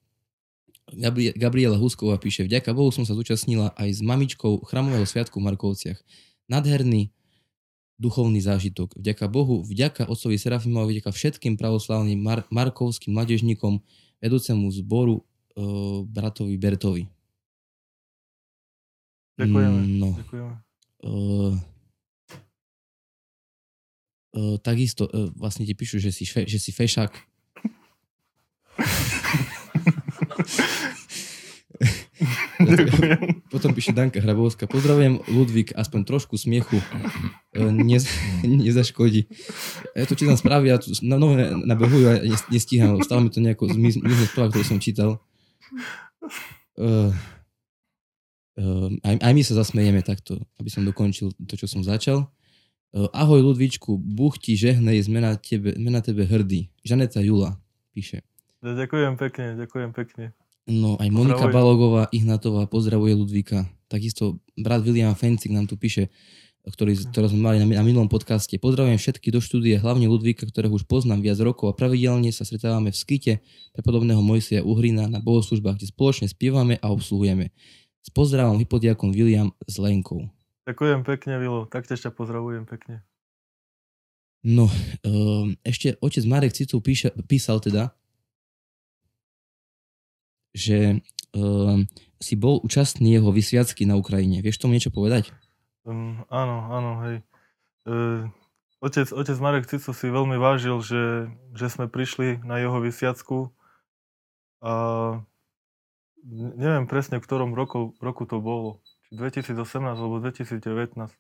[0.91, 5.47] Gabri- Gabriela Husková píše, vďaka Bohu som sa zúčastnila aj s mamičkou chramového sviatku v
[5.47, 5.99] Markovciach.
[6.51, 7.15] Nadherný
[8.01, 8.97] duchovný zážitok.
[8.97, 13.85] Vďaka Bohu, vďaka otcovi Serafimovi, vďaka všetkým pravoslavným mar- markovským mladežníkom,
[14.21, 17.05] vedúcemu zboru uh, bratovi Bertovi.
[19.41, 19.81] Ďakujeme.
[19.97, 20.13] No.
[20.21, 20.53] Ďakujeme.
[21.01, 21.57] Uh,
[24.37, 27.13] uh, takisto uh, vlastne ti píšu, že si, že si fešák.
[33.55, 34.71] Potom píše Danka Hrabovská.
[34.71, 38.07] Pozdravujem Ludvík, aspoň trošku smiechu e, nez,
[38.67, 39.27] nezaškodí.
[39.97, 42.15] Ja to čítam správy a tu na nové nabehujú a
[42.51, 43.01] nestíham.
[43.03, 45.23] Stále mi to nejako zmizne správa, ktorú som čítal.
[46.81, 47.13] Uh,
[48.57, 52.31] uh, aj, aj my sa zasmejeme takto, aby som dokončil to, čo som začal.
[52.91, 56.73] Uh, ahoj Ludvičku, Búh ti žehnej, sme na tebe, sme na tebe hrdí.
[56.83, 57.61] Žaneta Jula
[57.95, 58.25] píše.
[58.61, 60.25] Ďakujem pekne, ďakujem pekne.
[60.69, 61.57] No aj Monika Pozdravujem.
[61.57, 63.65] Balogová, Ignatová, pozdravuje Ludvíka.
[63.89, 66.13] Takisto brat William Fencik nám tu píše,
[66.63, 68.55] ktorý, ktorý sme mali na, na minulom podcaste.
[68.61, 72.93] Pozdravujem všetky do štúdie, hlavne Ludvíka, ktorého už poznám viac rokov a pravidelne sa stretávame
[72.93, 73.33] v skite
[73.73, 77.51] pre podobného Mojsia Uhrina na bohoslužbách, kde spoločne spievame a obsluhujeme.
[78.01, 80.29] S pozdravom hypodiakon William s Lenkou.
[80.69, 81.67] Ďakujem pekne, Vilo.
[81.67, 83.03] Taktiež ťa pozdravujem pekne.
[84.41, 84.73] No,
[85.05, 87.93] um, ešte otec Marek Cicu píše, písal teda,
[90.55, 91.01] že
[91.37, 91.79] uh,
[92.21, 94.45] si bol účastný jeho vysviacky na Ukrajine.
[94.45, 95.33] Vieš tomu niečo povedať?
[95.89, 97.17] Um, áno, áno, hej.
[97.89, 98.29] Uh,
[98.85, 103.49] otec, otec Marek Cico si veľmi vážil, že, že sme prišli na jeho vysviacku
[104.61, 104.75] a
[106.29, 108.85] neviem presne, v ktorom roku, roku to bolo.
[109.09, 111.17] Či 2018 alebo 2019.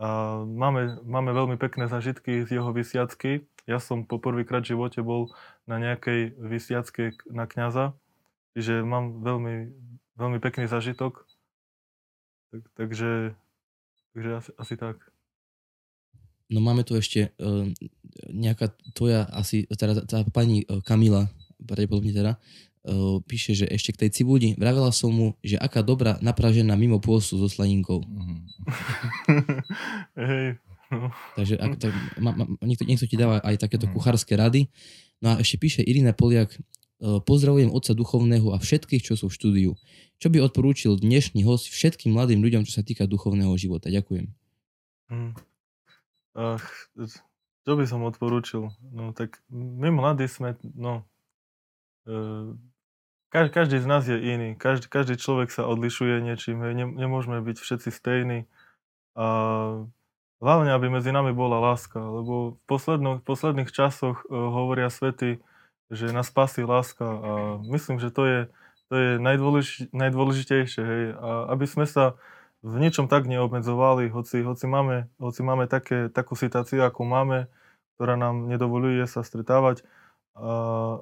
[0.00, 0.08] A
[0.42, 3.46] máme, máme veľmi pekné zažitky z jeho vysviacky.
[3.68, 5.30] Ja som po prvýkrát v živote bol
[5.68, 7.94] na nejakej vysviacke na kňaza
[8.54, 9.70] Čiže mám veľmi,
[10.18, 11.22] veľmi pekný zažitok.
[12.50, 13.38] Tak, takže,
[14.14, 14.98] takže asi, asi tak.
[16.50, 17.70] No máme tu ešte uh,
[18.26, 21.30] nejaká tvoja asi, teda tá pani uh, Kamila,
[21.62, 22.42] pravdepodobne teda,
[22.90, 26.98] uh, píše, že ešte k tej cibuli vravela som mu, že aká dobrá napražená mimo
[26.98, 28.02] pôsu so slaninkou.
[28.02, 28.38] Mm-hmm.
[30.26, 30.46] Hej,
[30.90, 31.14] no.
[31.38, 33.94] Takže ak, tak, ma, ma, niekto, niekto ti dáva aj takéto mm.
[33.94, 34.66] kuchárske rady.
[35.22, 36.56] No a ešte píše Irina Poliak,
[37.00, 39.70] pozdravujem otca duchovného a všetkých, čo sú v štúdiu.
[40.20, 43.88] Čo by odporúčil dnešný host všetkým mladým ľuďom, čo sa týka duchovného života?
[43.88, 44.28] Ďakujem.
[45.08, 45.32] Hmm.
[46.36, 46.64] Ach,
[47.64, 48.70] čo by som odporúčil?
[48.92, 51.08] No tak my mladí sme, no,
[52.04, 52.54] e,
[53.30, 54.58] každý z nás je iný.
[54.58, 56.60] Každý, každý človek sa odlišuje niečím.
[56.60, 58.50] Ne, nemôžeme byť všetci stejní.
[59.14, 59.26] A
[60.42, 62.02] hlavne, aby medzi nami bola láska.
[62.02, 65.38] Lebo v, posledných, posledných časoch uh, hovoria svety,
[65.90, 67.30] že nás spasí láska a
[67.66, 68.40] myslím, že to je,
[68.88, 72.14] to je najdôleži, najdôležitejšie, hej, a aby sme sa
[72.62, 77.50] v ničom tak neobmedzovali, hoci, hoci máme, hoci máme také, takú situáciu, ako máme,
[77.96, 79.82] ktorá nám nedovoluje sa stretávať
[80.38, 80.50] a,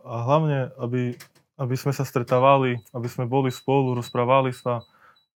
[0.03, 1.18] a hlavne, aby,
[1.59, 4.86] aby sme sa stretávali, aby sme boli spolu, rozprávali sa,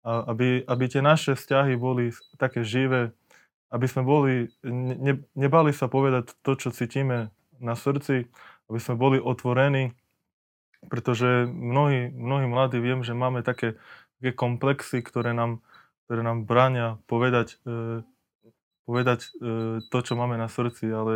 [0.03, 3.15] a aby, aby tie naše vzťahy boli také živé,
[3.69, 4.35] aby sme boli,
[4.65, 8.31] ne, nebali sa povedať to, čo cítime na srdci,
[8.69, 9.97] aby sme boli otvorení,
[10.87, 13.75] pretože mnohí, mnohí mladí viem, že máme také,
[14.21, 15.65] také komplexy, ktoré nám,
[16.07, 18.07] ktoré nám bránia povedať, e,
[18.87, 19.29] povedať e,
[19.91, 21.15] to, čo máme na srdci, ale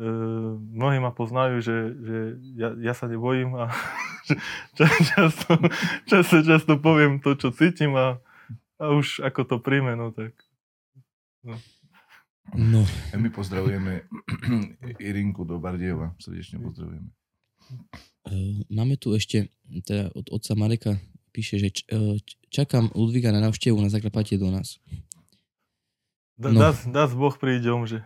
[0.00, 0.06] e,
[0.72, 2.18] mnohí ma poznajú, že, že
[2.56, 3.68] ja, ja sa nebojím a
[5.12, 5.52] často,
[6.08, 8.22] často, často poviem to, čo cítim a,
[8.80, 10.32] a už ako to príjme, no tak.
[11.44, 11.54] No.
[12.56, 12.86] No.
[13.12, 14.08] My pozdravujeme
[15.02, 16.16] Irinku do Bardieva.
[16.16, 17.08] Srdečne pozdravujeme.
[18.28, 19.52] Uh, máme tu ešte,
[19.84, 20.92] teda od otca Mareka
[21.32, 22.16] píše, že č, uh,
[22.48, 24.80] čakám Ludvíka na návštevu na Zakrapatie do nás.
[26.38, 26.72] No.
[26.72, 28.00] Dá Boh príde že.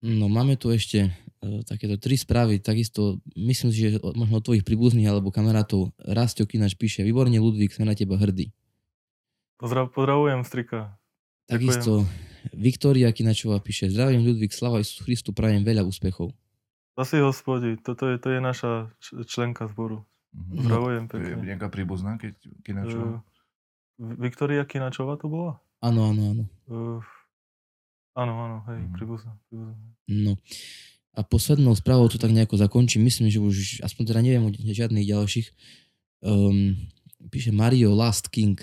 [0.00, 1.08] No máme tu ešte
[1.40, 6.44] uh, takéto tri správy, takisto myslím si, že možno od tvojich príbuzných alebo kamarátov Rastio
[6.44, 8.52] Kinač píše, výborne Ludvík, sme na teba hrdí.
[9.60, 10.96] Pozdrav, pozdravujem, strika.
[11.44, 12.29] Takisto Ďakujem.
[12.56, 16.32] Viktória Kinačová píše, zdravím Ľudvík, slava Isus Christu, prajem veľa úspechov.
[16.98, 18.92] Asi hospodi, toto je, to je naša
[19.24, 20.04] členka zboru.
[20.30, 20.62] Mm-hmm.
[20.62, 21.30] Zdravujem pekne.
[21.32, 23.24] Je nejaká príbuzná, keď Kinačová?
[23.98, 25.52] Uh, Viktória Kinačová to bola?
[25.80, 26.44] Áno, áno, áno.
[26.68, 27.00] Uh,
[28.14, 28.94] áno, áno, hej, mm-hmm.
[28.94, 29.74] príbuzná, príbuzná.
[30.06, 30.36] No.
[31.10, 33.02] A poslednou správou to tak nejako zakončím.
[33.02, 35.46] Myslím, že už aspoň teda neviem o žiadnych ďalších.
[36.22, 36.78] Um,
[37.28, 38.62] píše Mario Last King.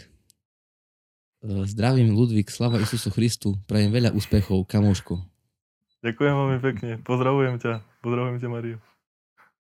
[1.46, 5.22] Eh, zdravím Ludvík, slava Isusu Christu, prajem veľa úspechov, kamoško.
[6.02, 8.78] Ďakujem veľmi pekne, pozdravujem ťa, pozdravujem ťa Mariu.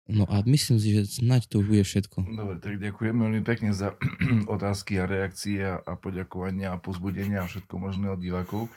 [0.05, 2.29] No a myslím si, že snáď to už bude všetko.
[2.29, 3.97] Dobre, tak ďakujem veľmi pekne za
[4.55, 8.69] otázky a reakcie a poďakovania a pozbudenia a všetko možné od divákov.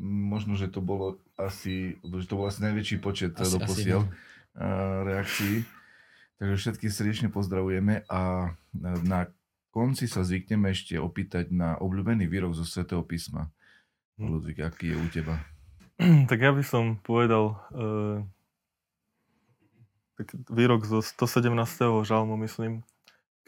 [0.00, 4.14] Možno, že to bolo asi, že to bol asi najväčší počet asi, doposiaľ asi,
[5.02, 5.56] reakcií.
[6.38, 9.26] Takže všetky srdečne pozdravujeme a na
[9.70, 13.50] konci sa zvykneme ešte opýtať na obľúbený výrok zo Svetého písma.
[14.18, 14.28] Hm.
[14.36, 15.36] Ludvík, aký je u teba?
[16.30, 18.24] Tak ja by som povedal uh,
[20.16, 21.52] tak výrok zo 117.
[22.04, 22.84] žalmu, myslím,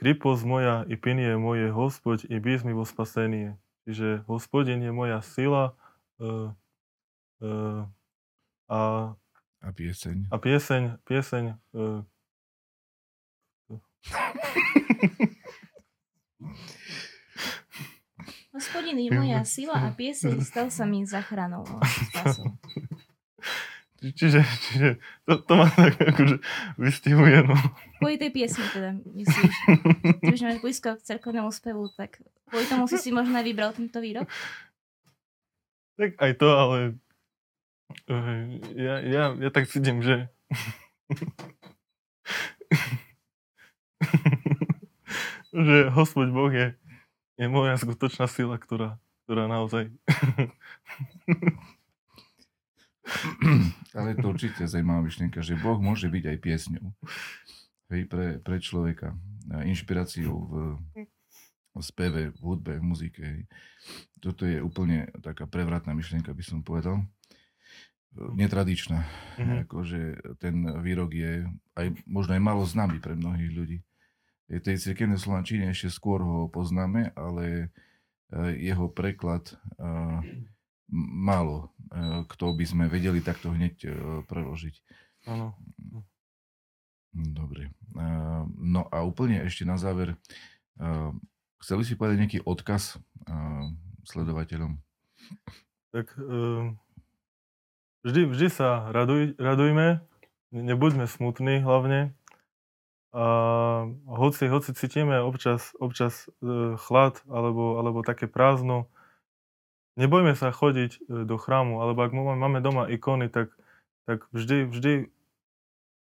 [0.03, 3.55] Kriposť moja i pinie moje, Hospod i bys mi vo spasenie.
[3.87, 5.79] Čiže hospodin je moja sila
[6.19, 6.51] uh,
[7.39, 7.87] uh,
[8.67, 8.81] a,
[9.63, 10.27] a pieseň.
[10.33, 11.45] A pieseň, pieseň
[11.77, 12.03] uh,
[18.83, 21.63] Hospodin je moja sila a pieseň stal sa mi zachranou.
[24.03, 26.43] Čiže, čiže to, to ma tak akože
[26.75, 27.55] vystihuje, no.
[28.03, 29.55] Kvôli tej piesni teda, myslíš?
[30.19, 32.19] Ty už máš blízko k cerkovnému spevu, tak
[32.51, 34.27] kvôli tomu si si možno aj vybral tento výrok?
[35.95, 36.99] Tak aj to, ale
[38.75, 40.27] ja, ja, ja tak cítim, že
[45.53, 46.75] že Hospod Boh je,
[47.43, 49.91] je moja skutočná sila, ktorá, ktorá naozaj
[53.99, 56.87] Ale to určite zaujímavá myšlienka, že Boh môže byť aj piesňou
[57.93, 59.19] hej, pre, pre človeka.
[59.67, 60.53] Inšpiráciou v,
[61.75, 63.21] v speve, v hudbe, v muzike.
[63.21, 63.41] Hej.
[64.23, 67.03] Toto je úplne taká prevratná myšlienka, by som povedal.
[68.15, 69.03] Netradičná.
[69.37, 69.59] Mm-hmm.
[69.67, 70.01] Akože
[70.39, 73.79] ten výrok je aj, možno aj malo známy pre mnohých ľudí.
[74.53, 77.73] Tej cirkevnej slovančine ešte skôr ho poznáme, ale
[78.29, 80.21] eh, jeho preklad uh,
[80.93, 83.91] málo, e, kto by sme vedeli takto hneď e,
[84.29, 84.75] preložiť.
[85.33, 85.57] Áno.
[87.17, 87.73] Dobre.
[87.97, 88.05] E,
[88.61, 90.21] no a úplne ešte na záver,
[91.61, 92.97] chceli si povedať nejaký odkaz
[94.09, 94.81] sledovateľom?
[95.93, 96.17] Tak
[98.03, 100.01] vždy, vždy sa raduj, radujme,
[100.51, 102.17] nebuďme smutní hlavne.
[103.13, 103.27] A
[104.09, 106.33] hoci, hoci cítime občas, občas
[106.89, 108.89] chlad alebo, alebo také prázdno,
[109.97, 113.53] nebojme sa chodiť e, do chrámu, alebo ak máme doma ikony, tak,
[114.09, 114.93] tak vždy, vždy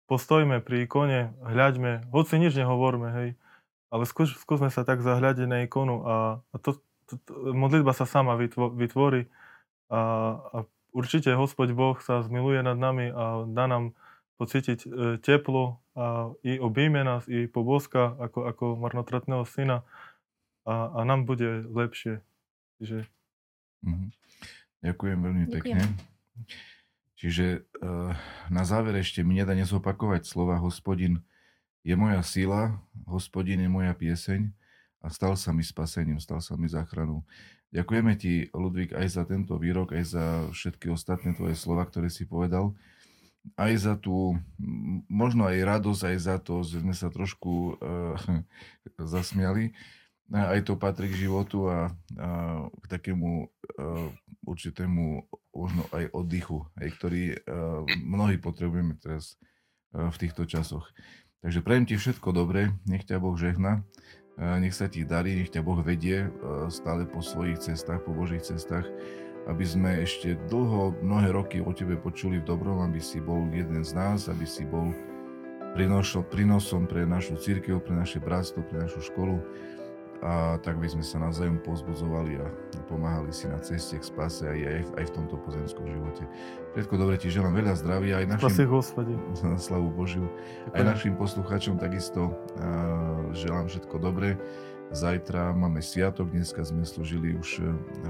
[0.06, 3.30] postojme pri ikone, hľaďme, hoci nič nehovorme, hej,
[3.89, 6.16] ale skús, skúsme sa tak zahľadiť na ikonu a,
[6.52, 6.78] a to,
[7.10, 9.32] to, to, modlitba sa sama vytvo, vytvorí
[9.89, 9.99] a,
[10.38, 10.58] a
[10.91, 13.95] určite Hospod Boh sa zmiluje nad nami a dá nám
[14.42, 14.89] pocítiť e,
[15.22, 19.86] teplo a i objíme nás, i poboska ako, ako marnotratného syna
[20.66, 22.26] a, a nám bude lepšie.
[22.82, 23.06] Čiže
[23.82, 24.14] Mhm.
[24.82, 25.58] Ďakujem veľmi Ďakujem.
[25.58, 25.82] pekne.
[27.18, 28.18] Čiže uh,
[28.50, 31.22] na záver ešte mi nedá nezopakovať slova hospodin
[31.86, 34.50] je moja sila, hospodin je moja pieseň
[35.02, 37.26] a stal sa mi spasením, stal sa mi záchranou.
[37.74, 42.26] Ďakujeme ti, Ludvík, aj za tento výrok, aj za všetky ostatné tvoje slova, ktoré si
[42.26, 42.74] povedal.
[43.58, 44.38] Aj za tú,
[45.10, 48.18] možno aj radosť, aj za to, že sme sa trošku uh,
[49.14, 49.74] zasmiali
[50.32, 52.30] aj to patrí k životu a, a
[52.72, 54.08] k takému uh,
[54.48, 59.36] určitému možno aj oddychu, aj ktorý uh, mnohí potrebujeme teraz
[59.92, 60.88] uh, v týchto časoch.
[61.44, 63.84] Takže prajem ti všetko dobré, nech ťa Boh žehna,
[64.39, 68.16] uh, nech sa ti darí, nech ťa Boh vedie uh, stále po svojich cestách, po
[68.16, 68.88] Božích cestách,
[69.50, 73.82] aby sme ešte dlho, mnohé roky o tebe počuli v dobrom, aby si bol jeden
[73.82, 74.94] z nás, aby si bol
[75.74, 79.42] prinosom, prinosom pre našu církev, pre naše bratstvo, pre našu školu,
[80.22, 82.46] a tak by sme sa navzájom pozbudzovali a
[82.86, 86.24] pomáhali si na ceste k spase aj, aj, aj v tomto pozemskom živote.
[86.78, 88.54] Všetko dobre ti želám veľa zdravia aj našim...
[89.66, 90.30] Slavu Božiu.
[90.30, 90.78] Ďakujem.
[90.78, 94.38] Aj našim poslucháčom takisto uh, želám všetko dobré.
[94.94, 97.64] Zajtra máme sviatok, dneska sme slúžili už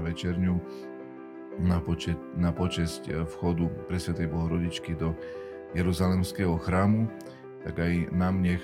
[0.04, 0.60] večerňu
[1.60, 5.12] na, počet, na počesť vchodu Presvetej Bohorodičky do
[5.72, 7.08] Jeruzalemského chrámu
[7.62, 8.62] tak aj nám nech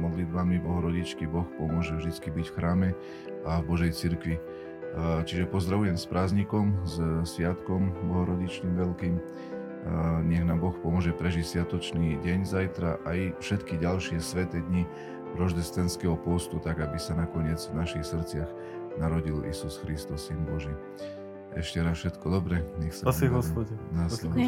[0.00, 2.88] modlitbami Bohorodičky Boh pomôže vždy byť v chráme
[3.44, 4.40] a v Božej cirkvi.
[5.28, 6.98] Čiže pozdravujem s prázdnikom, s
[7.36, 9.14] sviatkom Bohorodičným veľkým.
[10.24, 14.88] Nech nám Boh pomôže prežiť sviatočný deň zajtra aj všetky ďalšie sveté dni
[15.36, 18.50] roždestenského postu, tak aby sa nakoniec v našich srdciach
[18.98, 20.72] narodil Isus Kristus, Syn Boží.
[21.56, 22.62] Ešte raz všetko dobre.
[22.78, 23.74] Nech sa Hospode.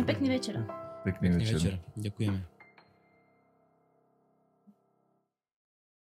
[0.07, 0.55] Pekný večer.
[1.03, 1.57] Pekný, Pekný večer.
[1.59, 1.75] večer.
[1.99, 2.39] Ďakujeme.